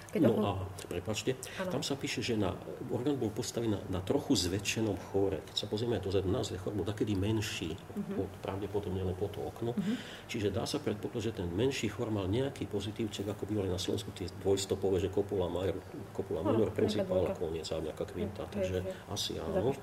[0.07, 0.51] Keď no a,
[0.87, 1.67] prepačte, ano.
[1.67, 2.55] tam sa píše, že na,
[2.95, 5.43] orgán bol postavený na, na trochu zväčšenom chóre.
[5.51, 8.23] Keď sa pozrieme dozadu, názve chór bol takedy menší, uh-huh.
[8.23, 9.75] pod, pravdepodobne len po to okno.
[9.75, 9.95] Uh-huh.
[10.31, 14.15] Čiže dá sa predpokladať, že ten menší chór mal nejaký pozitívček, ako bývali na Slovensku
[14.15, 15.75] tie dvojstopové, že Coppola Major,
[16.15, 18.47] Coppola Major, principál koniec, a nejaká kvinta.
[18.47, 19.75] Takže asi áno.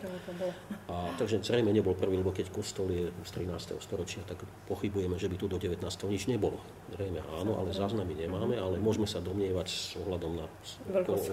[0.89, 3.77] A, takže zrejme nebol prvý, lebo keď kostol je z 13.
[3.77, 5.85] storočia, tak pochybujeme, že by tu do 19.
[6.09, 6.57] nič nebolo.
[6.97, 10.47] Zrejme áno, ale záznamy nemáme, ale môžeme sa domnievať ohľadom na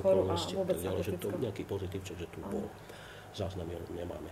[0.01, 0.53] okolnosti,
[1.05, 2.65] že to nejaký pozitívček, že tu bol.
[3.31, 4.27] Záznamy nemáme.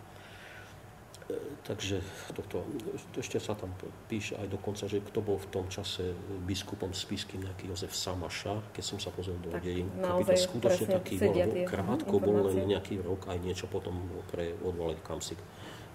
[1.61, 2.01] takže
[2.33, 2.65] toto,
[3.13, 3.69] ešte sa tam
[4.09, 6.17] píše aj dokonca, že kto bol v tom čase
[6.49, 11.37] biskupom spisky nejaký Jozef Samaša, keď som sa pozrel do dejín, to skutočne taký bol,
[11.69, 15.37] krátko bol len nejaký rok, aj niečo potom pre odvolať kam si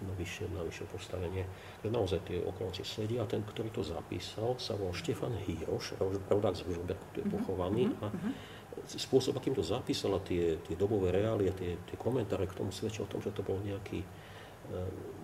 [0.02, 1.44] na vyššie, na vyššie postavenie.
[1.86, 3.22] Naozaj tie okolnosti sledia.
[3.22, 5.94] A ten, ktorý to zapísal, sa volal Štefan Híroš,
[6.30, 7.84] rodák z Vilberku, tu je mhm, pochovaný.
[7.94, 8.02] Mm-hmm.
[8.02, 13.06] A spôsob, akým to zapísala, tie, tie dobové reálie, tie, tie komentáre k tomu svedčia
[13.06, 14.02] o tom, že to bol nejaký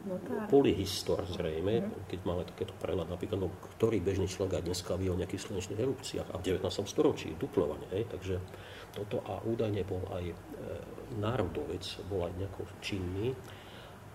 [0.05, 0.17] no
[0.49, 2.09] polyhistor zrejme, mm.
[2.09, 5.81] keď máme takéto prehľad, napríklad, no, ktorý bežný človek aj dneska vie o nejakých slnečných
[5.81, 6.85] erupciách a v 19.
[6.85, 8.37] storočí, duplovanie, hej, takže
[8.93, 10.35] toto a údajne bol aj e,
[11.21, 13.33] národovec, bol aj nejako činný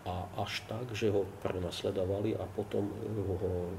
[0.06, 2.94] a až tak, že ho prenasledovali a potom
[3.26, 3.74] ho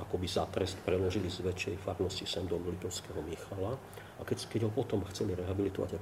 [0.00, 3.76] akoby za trest preložili z väčšej farnosti sem do Litovského Michala
[4.18, 6.00] a keď, keď ho potom chceli rehabilitovať a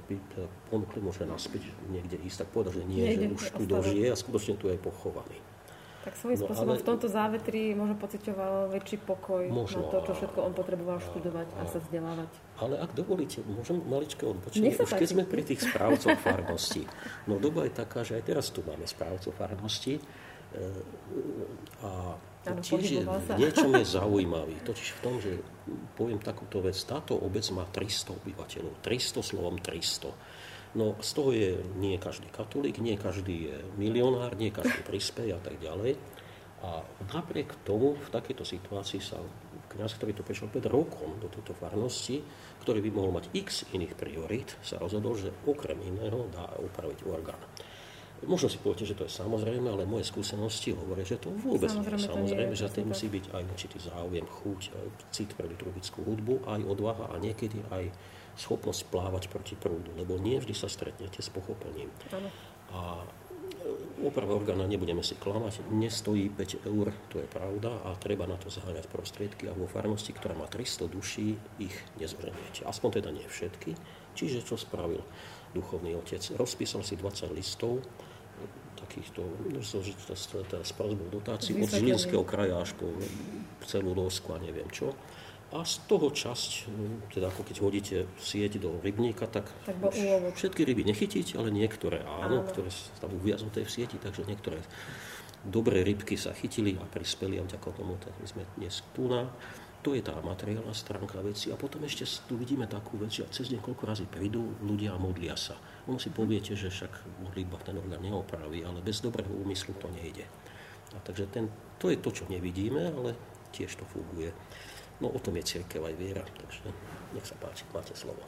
[0.71, 4.05] ponúkli mu, že naspäť niekde ísť, tak povedal, že nie, Nejde, že už tu dožije
[4.07, 5.37] a skutočne tu je pochovaný.
[6.07, 9.97] Tak svojím no, spôsobom ale, v tomto závetri možno pocitoval väčší pokoj možno, na to,
[10.07, 12.31] čo všetko on potreboval študovať a, a sa vzdelávať.
[12.63, 14.71] Ale ak dovolíte, môžem maličké odbočenie.
[14.71, 16.87] Už keď sme pri tých správcov farnosti.
[17.27, 19.99] No doba je taká, že aj teraz tu máme správcov farnosti.
[19.99, 20.01] E,
[21.83, 22.15] a
[22.47, 24.55] Ano, tiež je, v niečom je zaujímavý.
[24.63, 25.35] Totiž v tom, že
[25.99, 28.73] poviem takúto vec, táto obec má 300 obyvateľov.
[28.79, 30.07] 300 slovom 300.
[30.77, 35.39] No z toho je nie každý katolík, nie každý je milionár, nie každý prispej a
[35.41, 35.97] tak ďalej.
[36.61, 39.17] A napriek tomu v takejto situácii sa
[39.73, 42.21] kniaz, ktorý to prišiel 5 rokom do tejto farnosti,
[42.61, 47.41] ktorý by mohol mať x iných priorít, sa rozhodol, že okrem iného dá upraviť orgán.
[48.25, 52.01] Možno si poviete, že to je samozrejme, ale moje skúsenosti hovoria, že to vôbec samozrejme,
[52.01, 54.61] nie je samozrejme, že tým musí byť aj určitý záujem, chuť,
[55.13, 57.93] cit pre liturgickú hudbu, aj odvaha a niekedy aj
[58.37, 61.89] schopnosť plávať proti prúdu, lebo nie vždy sa stretnete s pochopením.
[62.13, 62.29] Ano.
[62.73, 62.81] A
[64.01, 68.53] e, orgána, nebudeme si klamať, nestojí 5 eur, to je pravda, a treba na to
[68.53, 72.65] zaháňať prostriedky a vo farnosti, ktorá má 300 duší, ich nezvrniete.
[72.65, 73.73] Aspoň teda nie všetky.
[74.17, 75.01] Čiže čo spravil
[75.53, 76.21] duchovný otec?
[76.37, 77.81] Rozpísal si 20 listov,
[78.77, 79.25] takýchto
[80.63, 82.93] z prozbou dotácií od Žilinského kraja až po
[83.65, 84.93] celú Losku a neviem čo.
[85.47, 86.67] A z toho časť,
[87.07, 89.79] teda ako keď hodíte sieť do rybníka, tak, tak
[90.35, 92.47] všetky ryby nechytíte, ale niektoré áno, áno.
[92.51, 92.67] ktoré
[92.99, 94.59] tam uviaznuté v sieti, takže niektoré
[95.47, 99.31] dobré rybky sa chytili a prispeli a vďaka tomu tak my sme dnes tu na.
[99.87, 101.47] To je tá materiálna stránka veci.
[101.47, 104.99] A potom ešte tu vidíme takú vec, že cez deň koľko razy prídu ľudia a
[104.99, 105.55] modlia sa.
[105.87, 110.27] Ono si poviete, že však modlitba ten orgán neopraví, ale bez dobrého úmyslu to nejde.
[110.95, 111.47] A takže ten,
[111.79, 113.15] to je to, čo nevidíme, ale
[113.55, 114.35] tiež to funguje.
[114.99, 116.73] No o tom je církev aj viera, takže
[117.15, 118.19] nech sa páči, máte slovo.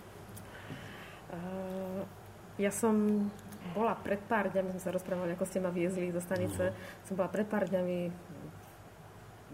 [1.29, 2.07] Uh,
[2.55, 3.27] ja som
[3.75, 7.05] bola pred pár dňami, sme sa rozprávali, ako ste ma viezli do stanice, uh-huh.
[7.05, 7.97] som bola pred pár dňami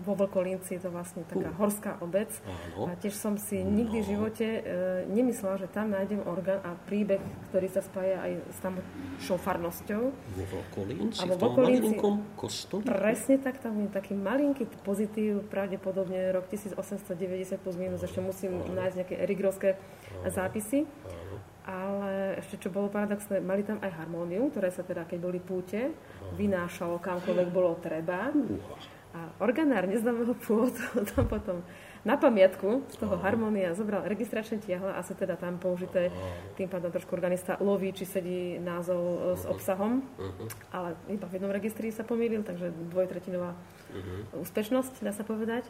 [0.04, 1.56] vo Vlkolínci, je to vlastne taká uh.
[1.56, 2.28] horská obec.
[2.44, 2.92] Áno.
[2.92, 3.72] A tiež som si no.
[3.72, 4.62] nikdy v živote e,
[5.08, 10.04] nemyslela, že tam nájdem orgán a príbeh, ktorý sa spája aj s tamšou farnosťou.
[10.12, 12.84] Vo Vlkolínci, v tom malinkom kostole?
[12.84, 18.76] Presne tak, tam je taký malinký pozitív, pravdepodobne rok 1890 plus minus, ešte musím áno.
[18.76, 19.80] nájsť nejaké erigrovské
[20.28, 20.84] zápisy.
[21.08, 21.36] Áno.
[21.66, 25.98] Ale ešte čo bolo paradoxné, mali tam aj harmóniu, ktoré sa teda, keď boli púte,
[26.38, 28.30] vynášalo kamkoľvek bolo treba.
[28.30, 28.94] Uh.
[29.16, 30.84] A organár neznámeho pôvodu
[31.16, 31.64] tam potom
[32.06, 36.14] na pamiatku z toho harmonia zobral registračné tiahla a sa teda tam použité,
[36.54, 39.52] tým pádom trošku organista loví, či sedí názov e, s mhm.
[39.56, 40.46] obsahom, mhm.
[40.70, 43.58] ale iba v jednom registri sa pomýlil, takže dvojtretinová
[43.96, 44.38] mhm.
[44.44, 45.66] úspešnosť, dá sa povedať.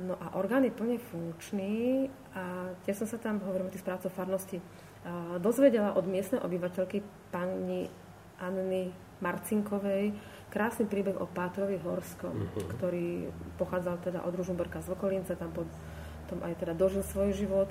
[0.00, 4.08] No a orgán je plne funkčný a tiež som sa tam, hovorím o tých správcov
[4.16, 4.56] farnosti,
[5.44, 7.84] dozvedela od miestnej obyvateľky pani
[8.40, 8.88] Anny
[9.20, 10.16] Marcinkovej,
[10.50, 12.66] krásny príbeh o Pátrovi Horskom, uh-huh.
[12.76, 17.70] ktorý pochádzal teda od Ružomberka z Vokolince, tam potom aj teda dožil svoj život.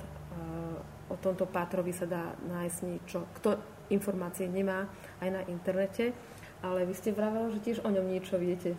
[1.12, 3.60] O tomto Pátrovi sa dá nájsť niečo, kto
[3.92, 4.88] informácie nemá
[5.20, 6.16] aj na internete,
[6.64, 8.78] ale vy ste vraveli, že tiež o ňom niečo viete.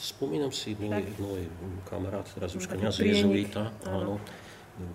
[0.00, 1.44] Spomínam si, môj, môj
[1.84, 4.46] kamarát, teraz už kniaz jezuita, áno, áno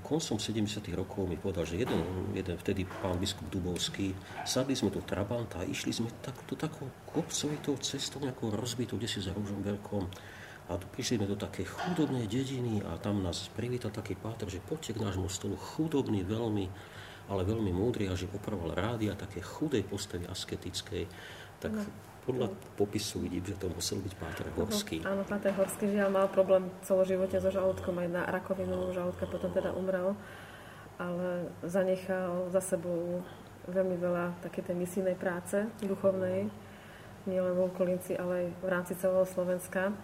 [0.04, 0.84] koncom 70.
[0.96, 2.00] rokov mi povedal, že jeden,
[2.32, 4.16] jeden vtedy pán biskup Dubovský,
[4.48, 9.20] sadli sme do Trabanta a išli sme takto takou kopcovitou cestou, nejakou rozbitou, kde si
[9.20, 10.08] za Ružomberkom.
[10.72, 14.64] A tu prišli sme do takej chudobnej dediny a tam nás privítal taký páter, že
[14.64, 16.66] poďte k nášmu stolu, chudobný veľmi,
[17.28, 21.04] ale veľmi múdry a že opravoval a také chudej postavy asketickej.
[21.60, 22.48] Tak no podľa
[22.80, 24.98] popisu vidím, že to musel byť Páter Horský.
[25.04, 29.76] Áno, Páter Horský žiaľ mal problém celoživote so žalúdkom, aj na rakovinu žalúdka potom teda
[29.76, 30.16] umrel,
[30.96, 33.20] ale zanechal za sebou
[33.68, 36.48] veľmi veľa také tej misijnej práce duchovnej.
[37.24, 39.96] nielen v okolíci, ale aj v rámci celého Slovenska.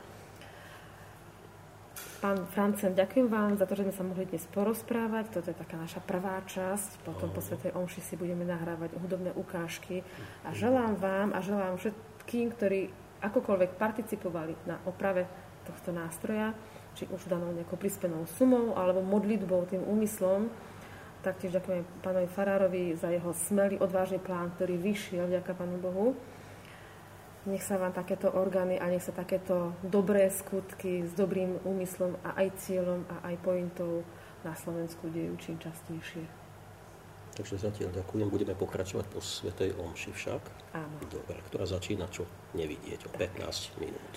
[2.19, 5.31] Pán Francen, ďakujem vám za to, že sme sa mohli dnes porozprávať.
[5.31, 7.07] Toto je taká naša prvá časť.
[7.07, 10.03] Potom po Svetej Omši si budeme nahrávať hudobné ukážky.
[10.43, 12.91] A želám vám a želám všetkým, ktorí
[13.23, 15.31] akokoľvek participovali na oprave
[15.63, 16.51] tohto nástroja,
[16.95, 20.51] či už danou nejakou prispenou sumou alebo modlitbou, tým úmyslom.
[21.23, 26.15] Taktiež ďakujem pánovi Farárovi za jeho smelý, odvážny plán, ktorý vyšiel vďaka Pánu Bohu.
[27.49, 32.37] Nech sa vám takéto orgány a nech sa takéto dobré skutky s dobrým úmyslom a
[32.37, 34.05] aj cieľom a aj pointou
[34.45, 36.29] na Slovensku dejú čím častejšie.
[37.33, 38.27] Takže zatiaľ ďakujem.
[38.29, 40.43] Budeme pokračovať po Svetej Omši však.
[40.75, 40.95] Áno.
[41.09, 44.13] Dobre, ktorá začína čo nevidieť o 15 minút.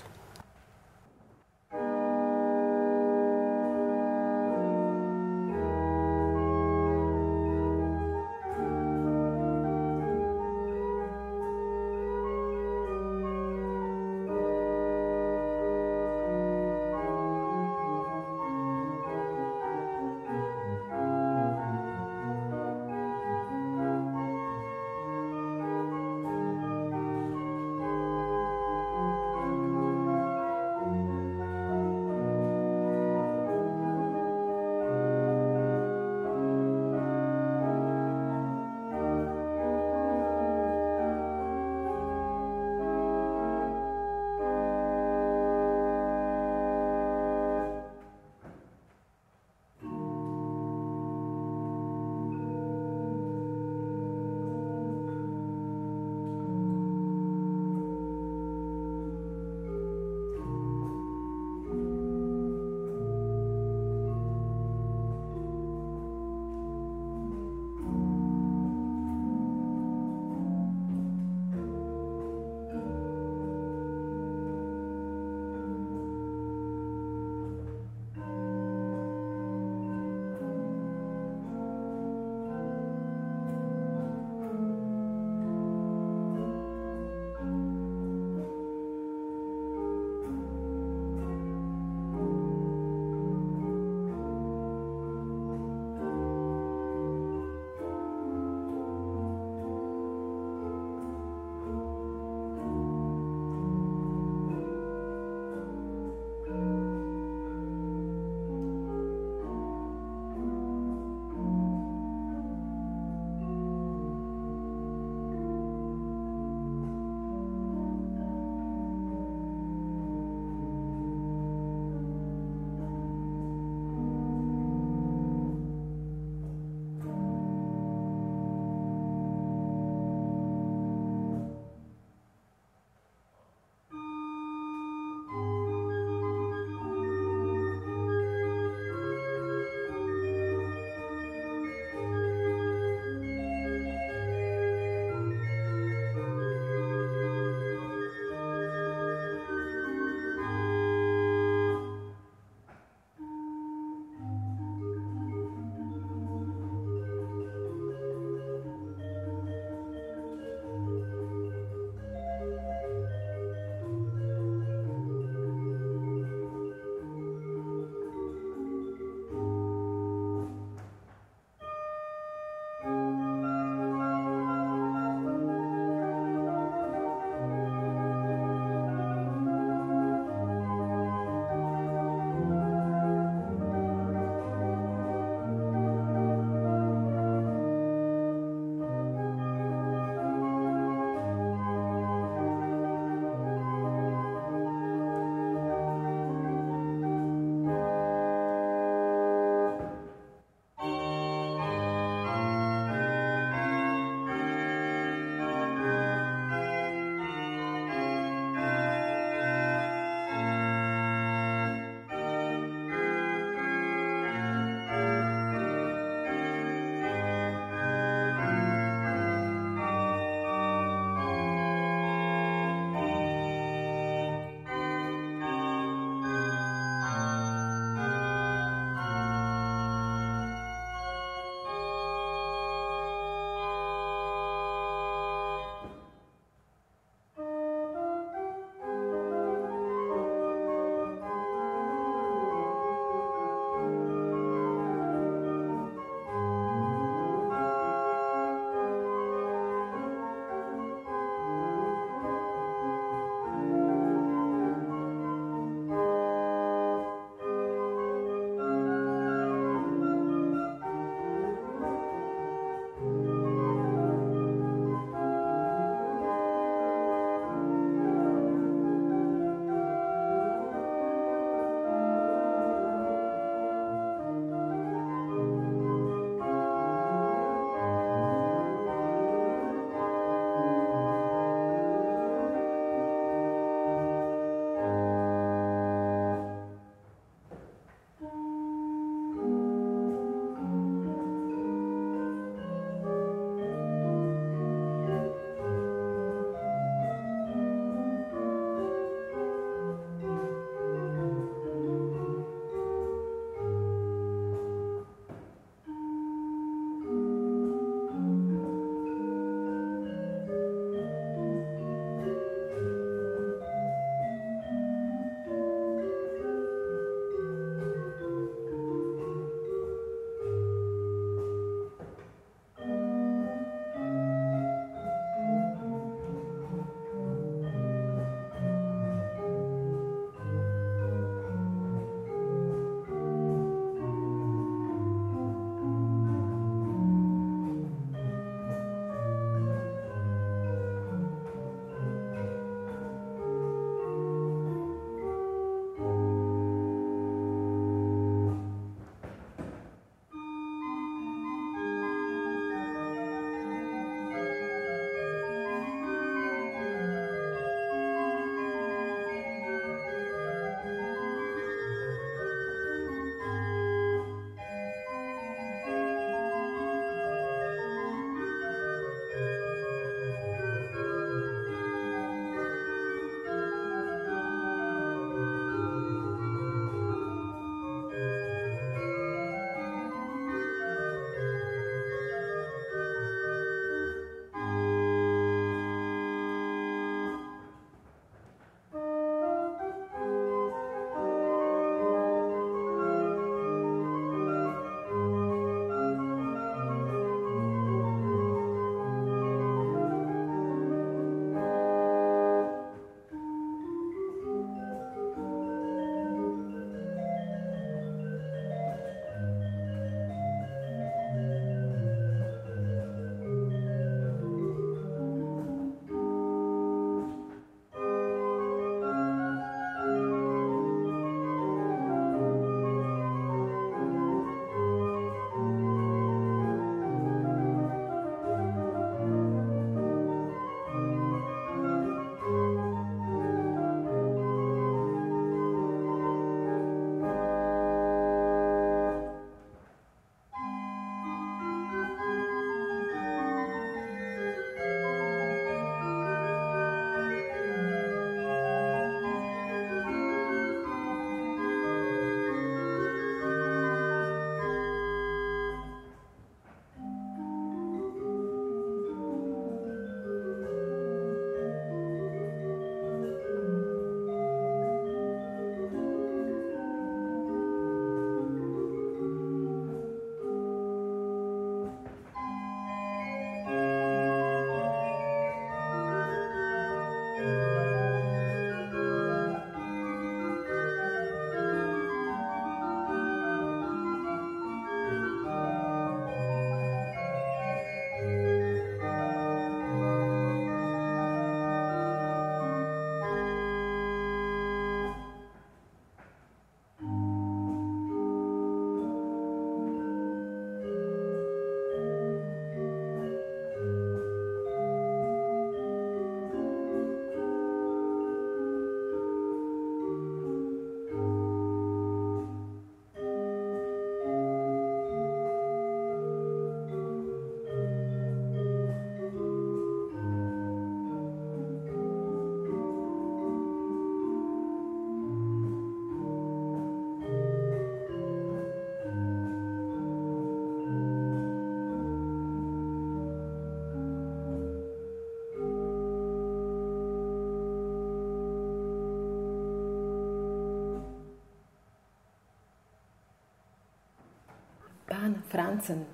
[545.72, 546.04] Francen,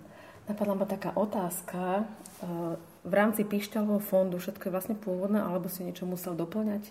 [0.46, 2.06] napadla ma taká otázka.
[3.02, 6.86] V rámci Pišťalovho fondu všetko je vlastne pôvodné, alebo si niečo musel doplňať?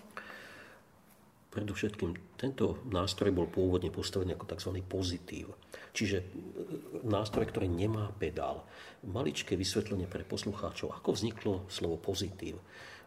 [1.48, 4.84] Predovšetkým tento nástroj bol pôvodne postavený ako tzv.
[4.84, 5.56] pozitív.
[5.96, 6.24] Čiže e,
[7.08, 8.68] nástroj, ktorý nemá pedál.
[9.00, 12.60] Maličké vysvetlenie pre poslucháčov, ako vzniklo slovo pozitív.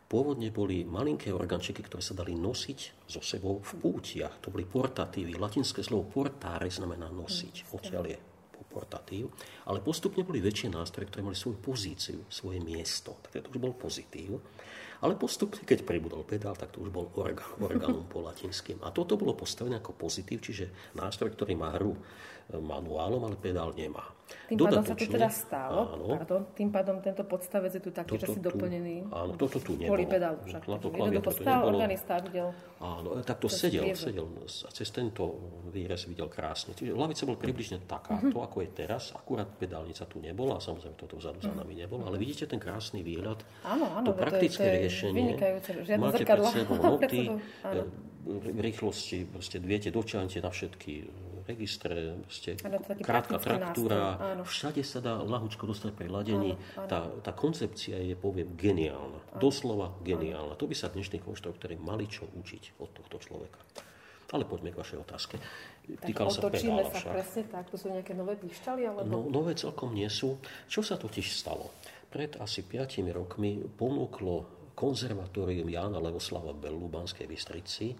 [0.10, 4.42] Pôvodne boli malinké organčiky, ktoré sa dali nosiť so sebou v pútiach.
[4.42, 5.38] To boli portatívy.
[5.38, 7.70] Latinské slovo portare znamená nosiť.
[7.70, 8.31] Odtiaľ je
[8.72, 9.28] portatív,
[9.68, 13.20] ale postupne boli väčšie nástroje, ktoré mali svoju pozíciu, svoje miesto.
[13.20, 14.40] Tak to už bol pozitív.
[15.02, 18.80] Ale postupne, keď pribudol pedál, tak to už bol orgán, orgánum po latinským.
[18.86, 21.98] A toto bolo postavené ako pozitív, čiže nástroj, ktorý má hru
[22.60, 24.04] manuálom, ale pedál nemá.
[24.48, 28.20] Tým pádom sa to teda stalo, áno, pardon, tým pádom tento podstavec je tu taký,
[28.20, 29.12] že si doplnený.
[29.12, 29.96] Áno, toto tu nebolo.
[29.96, 30.62] Kvôli pedálu však.
[30.68, 30.88] Na to
[31.22, 32.56] to stál, organista videl.
[32.80, 35.24] Áno, tak to sedel, sedel a cez tento
[35.70, 36.74] výrez videl krásne.
[36.74, 38.48] Čiže hlavica bol približne takáto, uh-huh.
[38.48, 41.58] ako je teraz, akurát pedálnica tu nebola, a samozrejme toto vzadu za mhm.
[41.62, 44.82] nami nebolo, ale vidíte ten krásny výhľad, áno, áno, to praktické to je, to je
[44.84, 45.32] riešenie.
[46.00, 47.22] Máte pred sebou noty,
[48.22, 50.94] v rýchlosti, proste viete, dočiahnete na všetky
[51.52, 52.56] registre, ste,
[53.04, 54.16] krátka traktúra,
[54.48, 56.56] všade sa dá lahučko dostať pri ladení.
[56.56, 56.88] Áno, áno.
[56.88, 59.20] Tá, tá koncepcia je, poviem, geniálna.
[59.20, 59.40] Áno.
[59.40, 60.56] Doslova geniálna.
[60.56, 60.60] Áno.
[60.60, 63.60] To by sa dnešní konštruktori mali čo učiť od tohto človeka.
[64.32, 65.36] Ale poďme k vašej otázke.
[66.08, 67.12] Týkal sa pedála sa však.
[67.12, 67.68] presne tak.
[67.68, 68.82] To sú nejaké nové pišťaly?
[68.88, 69.04] Alebo...
[69.04, 70.40] No, nové celkom nie sú.
[70.72, 71.76] Čo sa totiž stalo?
[72.08, 77.92] Pred asi 5 rokmi ponúklo konzervatórium Jána Levoslava Bellu v Banskej Bystrici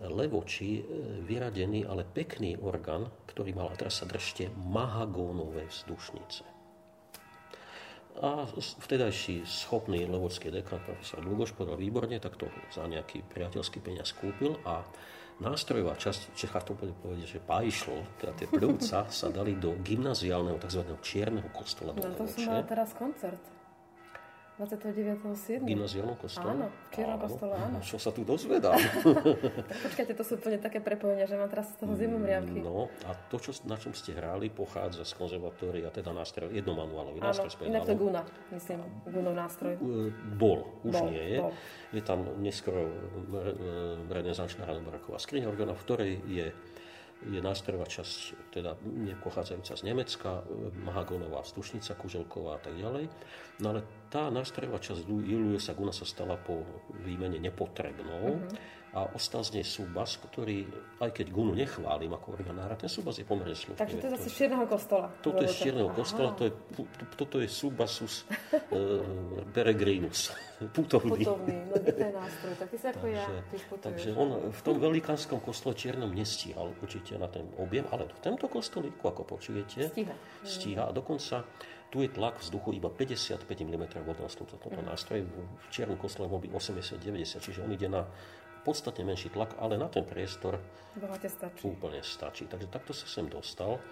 [0.00, 0.82] levoči e,
[1.26, 6.48] vyradený, ale pekný orgán, ktorý mal, a teraz sa držte, mahagónové vzdušnice.
[8.20, 8.44] A
[8.84, 14.60] vtedajší schopný levočský dekan, profesor Lugoš, povedal výborne, tak to za nejaký priateľský peniaz kúpil
[14.68, 14.84] a
[15.40, 20.60] nástrojová časť, Čechá to bude povedať, že pajšlo, teda tie plúca sa dali do gymnaziálneho
[20.60, 20.84] tzv.
[21.00, 21.96] čierneho kostola.
[21.96, 23.40] No to som mala teraz koncert.
[24.60, 25.64] 29.7.
[25.64, 26.52] Gymnaziálnom kostole?
[26.52, 27.78] Áno, v Čiernom kostole, áno.
[27.80, 28.76] Čo sa tu dozvedám?
[29.72, 32.60] tak počkajte, to sú úplne také prepojenia, že mám teraz z toho zimom riavky.
[32.60, 37.48] No a to, čo, na čom ste hrali, pochádza z konzervatória, teda nástroj, jednomanuálový nástroj.
[37.48, 38.22] Áno, inak to Guna,
[38.52, 38.78] myslím,
[39.08, 39.74] Gunov nástroj.
[40.36, 41.38] Bol, už bol, nie je.
[41.40, 41.52] Bol.
[41.96, 42.92] Je tam neskoro
[44.12, 46.46] renesančná Hanenbaraková skriňa orgána, v ktorej je
[47.30, 50.42] je nástrojová časť, teda nepochádzajúca z Nemecka,
[50.82, 53.06] Mahagónová vzdušnica, Kuželková a tak ďalej.
[53.62, 56.66] No ale tá nástrojová časť Juliusa Guna sa stala po
[57.06, 58.38] výmene nepotrebnou.
[58.38, 60.68] Uh-huh a ostal z nej súbas, ktorý,
[61.00, 63.80] aj keď Gunu nechválim ako organára, ten súbas je pomerne slušný.
[63.80, 65.08] Takže to je zase z Čierneho kostola.
[65.24, 66.52] Toto je z Čierneho kostola, to je,
[67.16, 69.00] toto je súbasus uh,
[69.56, 70.36] peregrinus,
[70.76, 71.24] putovný.
[71.24, 73.24] Putovný, no to je nástroj, tak ty sa ako ja,
[73.80, 78.52] Takže on v tom velikánskom kostole Čiernom nestíhal určite na ten objem, ale v tomto
[78.52, 80.12] kostolíku, ako počujete, stíha.
[80.44, 81.48] stíha a dokonca
[81.92, 84.84] tu je tlak vzduchu iba 55 mm v tomto mm.
[84.88, 85.28] nástroji.
[85.28, 86.52] V čiernom kostole môže byť
[87.04, 88.08] 80-90, čiže on ide na
[88.62, 90.58] podstatne menší tlak, ale na ten priestor
[91.26, 91.62] stačí.
[91.66, 92.46] úplne stačí.
[92.46, 93.82] Takže takto sa sem dostal.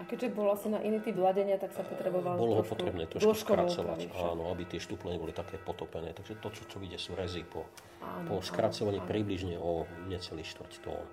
[0.00, 3.36] A keďže bol asi na iný typ ladenia, tak sa potreboval Bolo ho potrebné trošku
[3.36, 6.16] skracovať, áno, aby tie štuple boli také potopené.
[6.16, 7.68] Takže to, čo, čo vidie, sú rezy po,
[8.00, 9.12] áno, po skracovaní áno, áno.
[9.12, 11.04] približne o necelý štvrť tón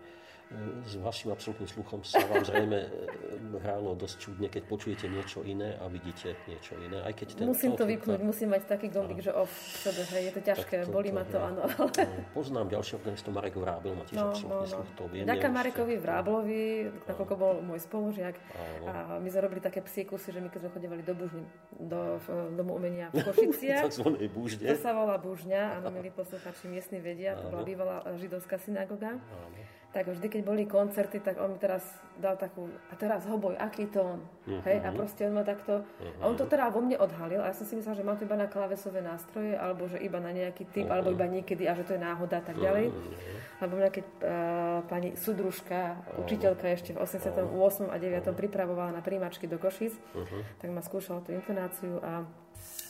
[0.87, 2.89] s vašim absolútnym sluchom sa vám zrejme e,
[3.55, 6.99] hrálo dosť čudne, keď počujete niečo iné a vidíte niečo iné.
[6.99, 10.31] Aj keď ten musím to vypnúť, musím mať taký gombík, že off sebe, hej, je
[10.35, 11.63] to ťažké, to, bolí ma to, áno.
[11.79, 12.27] Ale...
[12.35, 14.75] Poznám ďalšieho organistu, Marek Vrábil, má tiež no, absolútny no, no.
[14.75, 15.23] sluch, to viem.
[15.23, 16.65] Ďaká Marekovi Vráblovi,
[17.07, 18.85] nakoľko bol môj spolužiak, áno.
[18.91, 18.93] a
[19.23, 21.43] my sme robili také psíkusy, že my keď sme chodevali do Bužny,
[21.79, 22.19] do
[22.59, 23.87] Domu umenia v Košiciach,
[24.73, 29.15] to sa volá Bužňa, áno, milí posluchači, miestni vedia, to bola bývalá židovská synagoga.
[29.15, 31.81] Áno tak vždy, keď boli koncerty, tak on mi teraz
[32.19, 34.61] dal takú, a teraz hoboj, aký tón, uh-huh.
[34.67, 36.21] hej, a proste on ma takto, uh-huh.
[36.21, 38.25] a on to teda vo mne odhalil, a ja som si myslela, že má to
[38.25, 40.97] iba na klávesové nástroje, alebo že iba na nejaký typ, uh-huh.
[40.97, 42.91] alebo iba niekedy, a že to je náhoda, a tak ďalej.
[42.91, 43.63] Uh-huh.
[43.63, 44.19] Lebo mňa keď uh,
[44.91, 46.21] pani Sudružka, uh-huh.
[46.25, 47.87] učiteľka ešte v 88.
[47.87, 48.27] a 9.
[48.33, 50.41] pripravovala na príjmačky do Košic, uh-huh.
[50.59, 52.27] tak ma skúšala tú intonáciu a,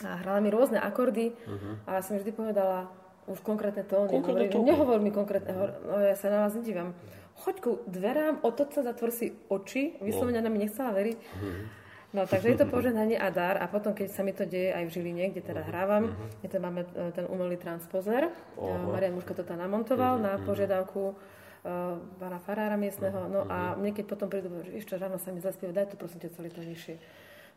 [0.08, 1.84] a hrala mi rôzne akordy, uh-huh.
[1.86, 2.90] a ja som vždy povedala,
[3.28, 4.12] už konkrétne tóny.
[4.24, 4.66] Konkrétne tóny.
[4.72, 5.52] Nehovor mi konkrétne,
[5.84, 6.96] no ja sa na vás nedívam.
[7.38, 10.48] Choď ku dverám, otoč sa, zatvor si oči, vyslovene no.
[10.48, 11.18] na mi nechcela veriť.
[11.20, 11.86] Mm-hmm.
[12.16, 14.88] No, takže je to požehnanie a dar a potom, keď sa mi to deje aj
[14.88, 16.40] v Žiline, kde teda hrávam, uh-huh.
[16.40, 18.32] kde máme e, ten umelý transpozer.
[18.56, 18.96] Uh-huh.
[18.96, 20.26] Marian Muška to tam namontoval uh-huh.
[20.26, 23.28] na požiadavku uh, pána farára miestneho.
[23.28, 23.76] No uh-huh.
[23.76, 26.32] a mne keď potom prídu, že ešte ráno sa mi zaspieva, daj to prosím ťa
[26.40, 26.96] celý to nižšie.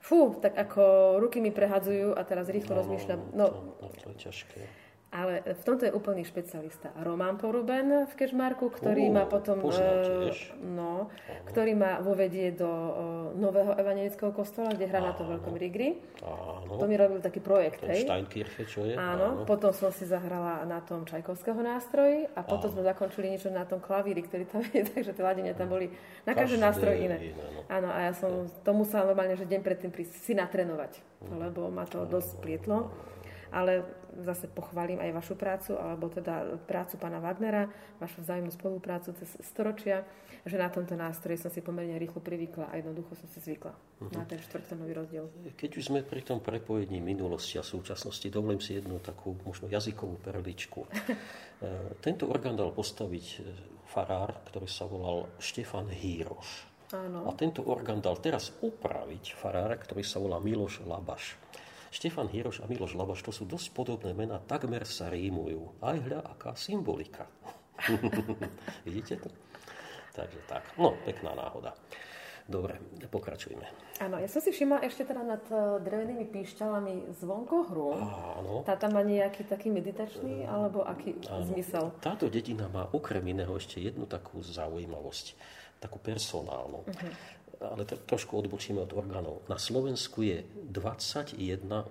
[0.02, 3.20] Fú, tak ako ruky mi prehadzujú a teraz rýchlo no, rozmýšľam.
[3.36, 3.46] No,
[3.78, 4.60] to, to je ťažké.
[5.10, 6.94] Ale v tomto je úplný špecialista.
[7.02, 9.58] Roman Poruben v Kešmarku, ktorý uh, má potom...
[9.58, 10.30] Uh,
[10.62, 11.10] no,
[11.50, 12.94] ktorý má vo vedie do uh,
[13.34, 15.98] nového evangelického kostola, kde hrá na to veľkom Rigri.
[16.22, 16.78] Áno.
[16.78, 18.06] To mi robil taký projekt, Ten hej.
[18.06, 18.94] Steinkirche, čo je?
[18.94, 23.66] Áno, potom som si zahrala na tom Čajkovského nástroji a potom sme zakončili niečo na
[23.66, 25.90] tom klavíri, ktorý tam je, takže tie ladenie tam boli
[26.22, 27.34] na každý Každé nástroj iné.
[27.34, 27.66] iné, no.
[27.66, 31.02] Áno, a ja som to musela normálne, že deň predtým prísť si natrenovať,
[31.34, 32.90] lebo ma to dosť plietlo.
[33.50, 33.82] Ale
[34.22, 37.70] zase pochválim aj vašu prácu, alebo teda prácu pána Wagnera,
[38.02, 40.02] vašu vzájomnú spoluprácu cez storočia,
[40.42, 43.74] že na tomto nástroji som si pomerne rýchlo privykla a jednoducho som si zvykla
[44.10, 45.24] na ten štvrtonový rozdiel.
[45.54, 50.18] Keď už sme pri tom prepojení minulosti a súčasnosti, dovolím si jednu takú možno jazykovú
[50.22, 50.80] perličku.
[51.60, 53.38] E, Tento orgán dal postaviť e,
[53.84, 56.70] farár, ktorý sa volal Štefan Híroš.
[56.96, 57.28] Áno.
[57.28, 61.38] A tento orgán dal teraz upraviť farára, ktorý sa volá Miloš Labaš.
[61.90, 65.74] Štefan Híroš a Miloš Labaš to sú dosť podobné mená, takmer sa rímujú.
[65.82, 67.26] Aj hľa, aká symbolika.
[68.86, 69.28] Vidíte to?
[70.14, 70.62] Takže tak.
[70.78, 71.74] No, pekná náhoda.
[72.50, 73.62] Dobre, pokračujme.
[74.02, 77.94] Áno, ja som si všimla ešte teda nad eh, drevenými píšťalami zvonkohru.
[77.94, 78.66] Áno.
[78.66, 81.94] Tá tam má nejaký taký meditačný, alebo aký zmysel?
[82.02, 85.38] Táto dedina má okrem iného ešte jednu takú zaujímavosť,
[85.78, 86.82] takú personálnu.
[87.60, 89.44] Ale to, trošku odbočíme od orgánov.
[89.44, 90.40] Na Slovensku je
[90.72, 91.36] 21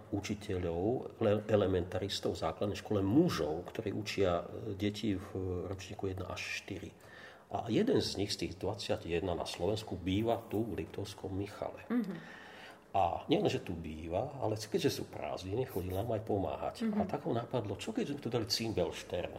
[0.09, 5.29] učiteľov, le- elementaristov v základnej škole, mužov, ktorí učia e, deti v
[5.69, 6.89] ročníku 1 až 4.
[7.53, 11.85] A jeden z nich, z tých 21 na Slovensku, býva tu v Liptovskom Michale.
[12.89, 16.89] A nielen, že tu býva, ale keďže sú prázdniny, chodí nám aj pomáhať.
[16.97, 19.33] A tak ho napadlo, čo keď sme tu dali Cimbelštern?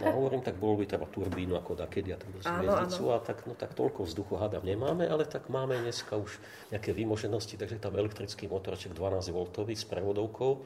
[0.00, 3.44] No hovorím, tak bolo by treba turbínu ako dakedy a takú Áno, hviezdicu a tak,
[3.44, 6.40] no, tak toľko vzduchu hádam nemáme, ale tak máme dneska už
[6.72, 9.44] nejaké vymoženosti, takže tam elektrický motorček 12 V
[9.76, 10.64] s prevodovkou,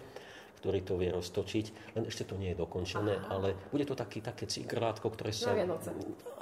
[0.61, 4.45] ktorý to vie roztočiť, len ešte to nie je dokončené, ale bude to taký, také
[4.45, 5.57] cikrátko, ktoré sa...
[5.57, 5.89] Na Vianoce.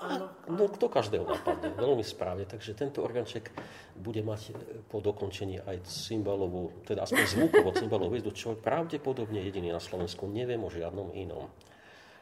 [0.03, 0.27] Áno.
[0.51, 2.43] No, to každého napadne, veľmi správne.
[2.43, 3.55] Takže tento organček
[3.95, 9.39] bude mať e, po dokončení aj cymbalovú, teda aspoň zvukovo cymbalovú hviezdu, čo je pravdepodobne
[9.39, 10.27] jediný na Slovensku.
[10.27, 11.47] Neviem o žiadnom inom.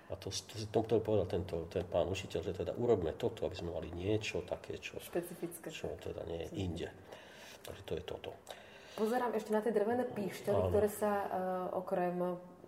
[0.06, 3.56] A to, to, to, to povedal tento, ten pán učiteľ, že teda urobme toto, aby
[3.58, 5.66] sme mali niečo také, čo, Špecifické.
[5.72, 6.88] čo teda nie je inde.
[7.66, 8.30] Takže to je toto.
[8.96, 10.68] Pozerám ešte na tie drevené píšťaly, Áno.
[10.72, 11.28] ktoré sa uh,
[11.76, 12.16] okrem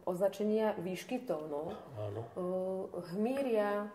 [0.05, 2.21] označenia výšky tónu Áno.
[2.37, 2.85] uh,
[3.17, 3.89] hmíria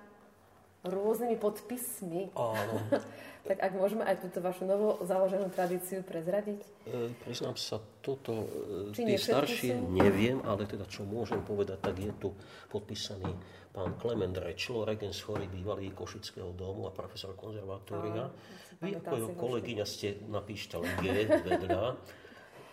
[0.84, 2.34] rôznymi podpismi.
[2.36, 2.76] Áno.
[3.44, 6.64] Tak ak môžeme aj túto vašu novo založenú tradíciu prezradiť?
[6.88, 8.48] E, priznám sa, toto,
[8.88, 9.92] e, Či tie staršie sú?
[9.92, 12.32] neviem, ale teda čo môžem povedať, tak je tu
[12.72, 13.28] podpísaný
[13.76, 18.32] pán Klement Rečlo, regens chorý bývalý Košického domu a profesor konzervatória.
[18.80, 21.04] Vy ako jeho kolegyňa ste napíšťali G
[21.44, 21.88] vedľa.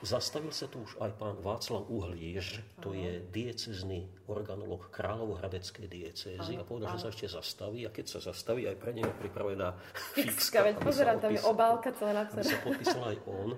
[0.01, 6.65] Zastavil sa tu už aj pán Václav Uhlíř, to je diecezný organolog Kráľovohradeckej diecézy a
[6.65, 9.77] povedal, že sa ešte zastaví a keď sa zastaví, aj pre neho pripravená
[10.17, 12.49] Fixka, veď pozerám, tam je obálka celá napísaná.
[12.49, 13.51] sa podpísal aj on.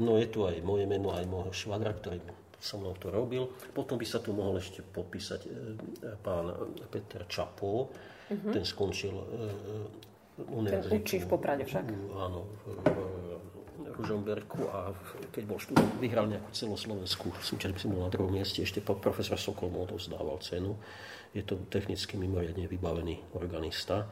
[0.00, 2.24] No je tu aj moje meno, aj môjho švagra, ktorý
[2.56, 3.52] so mnou to robil.
[3.76, 5.48] Potom by sa tu mohol ešte podpísať e,
[6.20, 6.56] pán
[6.92, 7.88] Peter Čapol.
[8.30, 9.24] Ten skončil e,
[10.48, 10.94] univerzitu.
[10.94, 11.02] Mhm.
[11.04, 11.84] učí v Poprade však.
[12.16, 13.59] Áno, v, v
[14.00, 18.80] Ružomberku a v- keď bol študent, vyhral nejakú celoslovenskú súťaž, myslím, na druhom mieste, ešte
[18.80, 20.80] profesor Sokol mu odovzdával cenu.
[21.36, 24.08] Je to technicky mimoriadne vybavený organista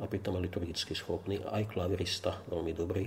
[0.00, 3.04] a pritom liturgicky schopný, aj klavirista, veľmi dobrý.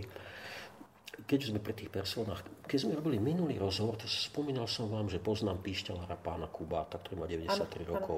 [1.26, 5.24] Keď sme pri tých personách, keď sme robili minulý rozhovor, to spomínal som vám, že
[5.24, 8.18] poznám píšťalára pána Kubáta, ktorý má 93 Áno, rokov.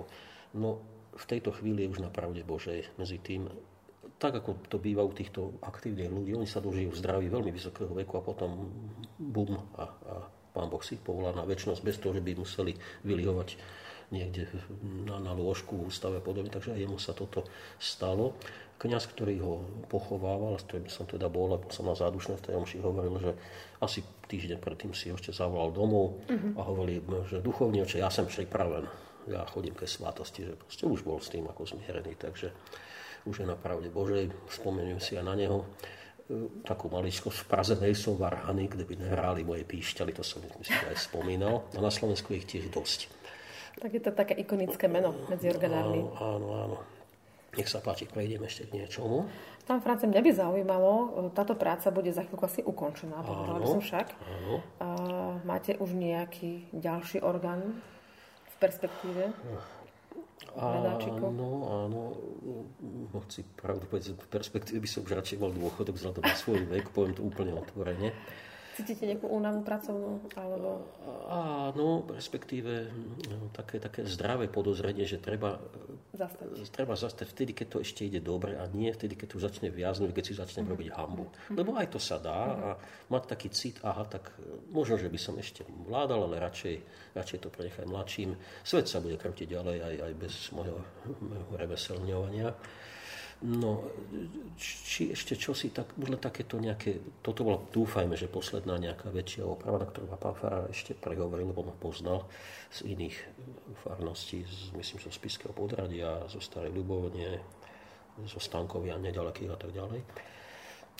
[0.57, 0.81] No
[1.13, 3.45] v tejto chvíli je už na pravde Božej medzi tým,
[4.17, 8.17] tak ako to býva u týchto aktívnych ľudí, oni sa dožijú zdraví veľmi vysokého veku
[8.17, 8.49] a potom
[9.21, 10.15] bum a, a
[10.57, 12.73] pán Boh si ich povolá na väčšnosť bez toho, že by museli
[13.05, 13.49] vylihovať
[14.09, 14.47] niekde
[15.05, 17.45] na, na lôžku, v ústave a podobne, takže aj jemu sa toto
[17.77, 18.33] stalo.
[18.77, 19.53] Kňaz, ktorý ho
[19.89, 23.31] pochovával, s ktorým som teda bol, a som na zádušné v tej omši hovoril, že
[23.81, 28.85] asi týždeň predtým si ešte zavolal domov a hovoril, že duchovný oče, ja som pripraven,
[29.27, 32.53] ja chodím ke svatosti, že proste už bol s tým ako zmierený, takže
[33.27, 35.67] už je na pravde Božej, spomeniem si aj na neho.
[36.27, 40.87] E, Takú maličkosť v Praze nejsou varhany, kde by nehráli moje píšťaly, to som myslím
[40.87, 41.67] aj spomínal.
[41.75, 43.11] A na Slovensku je ich tiež dosť.
[43.77, 46.01] Tak je to také ikonické meno medzi organármi.
[46.01, 46.77] Áno, áno, áno.
[47.53, 49.25] Nech sa páči, prejdeme ešte k niečomu.
[49.65, 50.91] Tam, France, mňa by zaujímalo,
[51.33, 54.07] táto práca bude za chvíľku asi ukončená, povedala by som však.
[54.13, 54.55] áno.
[54.79, 54.87] A
[55.43, 57.81] máte už nejaký ďalší orgán
[58.47, 59.33] v perspektíve?
[60.57, 61.29] Hľadáčikov?
[61.33, 61.49] Áno,
[61.85, 62.01] áno.
[63.13, 66.93] Hoci pravdu povedať, v perspektíve by som už radšej mal dôchodok vzhľadom na svoj vek,
[66.93, 68.13] poviem to úplne otvorene.
[68.77, 70.21] Cítite nejakú únavu pracovnú?
[70.37, 70.85] Alebo...
[71.33, 72.93] Áno, respektíve
[73.25, 75.57] no, také, také zdravé podozrenie, že treba
[76.13, 76.45] zastať.
[76.69, 80.13] treba zastať vtedy, keď to ešte ide dobre a nie vtedy, keď to začne viaznúť,
[80.13, 80.69] keď si začne mm.
[80.69, 81.25] robiť hambu.
[81.25, 81.57] Mm.
[81.57, 82.53] Lebo aj to sa dá mm.
[82.53, 82.69] a
[83.09, 84.29] mať taký cit, aha, tak
[84.69, 86.75] možno, že by som ešte vládal, ale radšej,
[87.17, 88.37] radšej to prenechaj mladším.
[88.61, 90.77] Svet sa bude krútiť ďalej aj, aj bez môjho,
[91.17, 92.53] môjho reveselňovania.
[93.37, 93.85] No,
[94.57, 99.85] či ešte čosi, tak možno takéto nejaké, toto bolo, dúfajme, že posledná nejaká väčšia oprava,
[99.85, 102.25] na ktorú pán Farár ešte prehovoril, lebo ma poznal
[102.73, 103.13] z iných
[103.85, 107.37] farností, z, myslím, zo Spiského podradia, zo Starej Ľubovne,
[108.25, 110.01] zo Stankovia nedalekých a tak ďalej.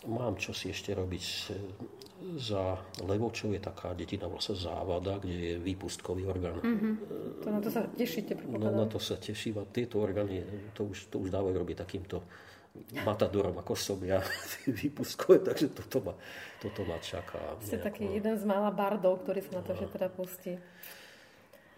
[0.06, 1.26] Mám čo si ešte robiť
[2.38, 6.60] za Levočov je taká detina vlastne závada, kde je výpustkový orgán.
[6.60, 6.94] Mm-hmm.
[7.46, 10.42] To na to sa tešíte, No, na to sa teším a tieto orgány,
[10.74, 12.26] to už, to už dávajú robiť takýmto
[13.06, 14.22] matadorom, ako som ja,
[14.82, 16.14] výpustkové, takže toto ma,
[16.62, 17.58] toto ma čaká.
[17.62, 19.80] Ste taký jeden z mála bardov, ktorý sa na to, no.
[19.82, 20.58] že teda pustí.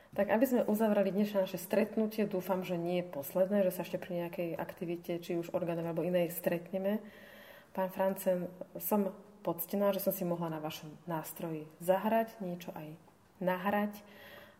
[0.09, 4.01] Tak aby sme uzavrali dnešné naše stretnutie, dúfam, že nie je posledné, že sa ešte
[4.01, 6.97] pri nejakej aktivite, či už orgánov alebo inej, stretneme.
[7.74, 8.49] Pán Francen,
[8.82, 9.13] som
[9.45, 12.91] poctená, že som si mohla na vašom nástroji zahrať, niečo aj
[13.39, 13.93] nahrať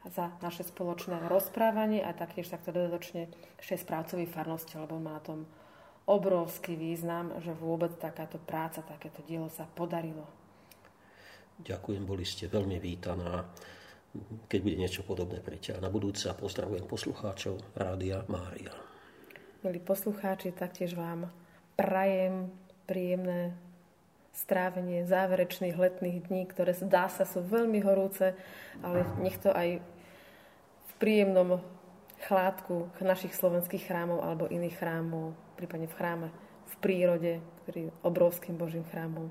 [0.08, 3.28] za naše spoločné rozprávanie a taktiež takto dodatočne
[3.60, 5.40] ešte správcovi farnosti, lebo má na tom
[6.08, 10.24] obrovský význam, že vôbec takáto práca, takéto dielo sa podarilo.
[11.60, 13.44] Ďakujem, boli ste veľmi vítaná.
[14.50, 18.74] Keď bude niečo podobné ťa na budúce a pozdravujem poslucháčov Rádia Mária.
[19.62, 21.30] Milí poslucháči, taktiež vám
[21.76, 22.50] prajem
[22.90, 23.54] príjemné
[24.34, 28.34] strávenie záverečných letných dní, ktoré zdá sa sú veľmi horúce,
[28.82, 29.78] ale nech to aj
[30.90, 31.62] v príjemnom
[32.26, 36.28] chládku našich slovenských chrámov alebo iných chrámov, prípadne v chráme
[36.66, 37.34] v prírode,
[37.64, 39.30] ktorý je obrovským Božím chrámom,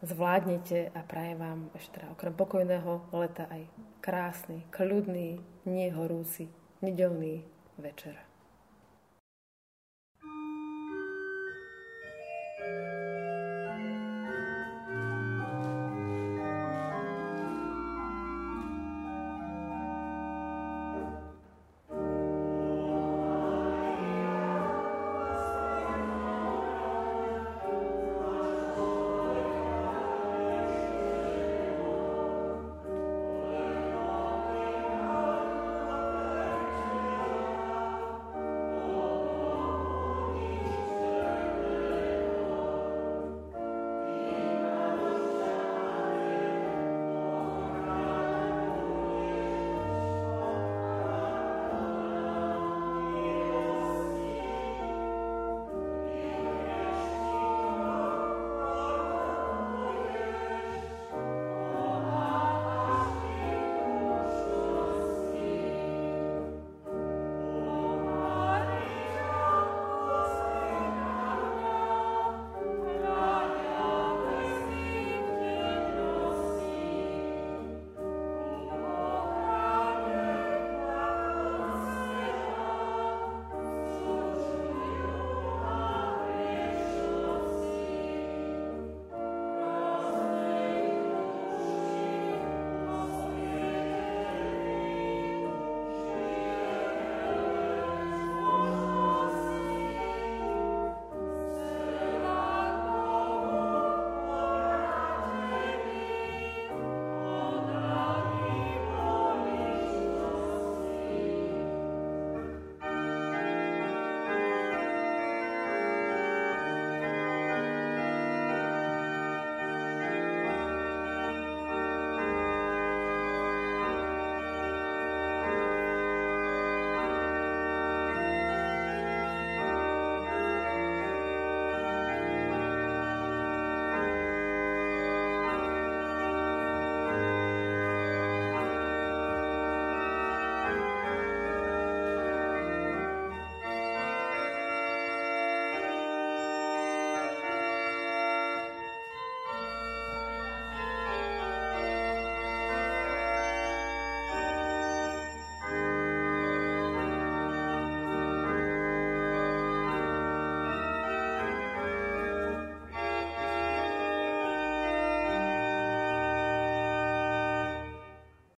[0.00, 3.62] zvládnete a prajem vám ešte teda okrem pokojného leta aj
[4.04, 6.48] krásny, kľudný, nehorúci,
[6.84, 7.44] nedelný
[7.80, 8.23] večer.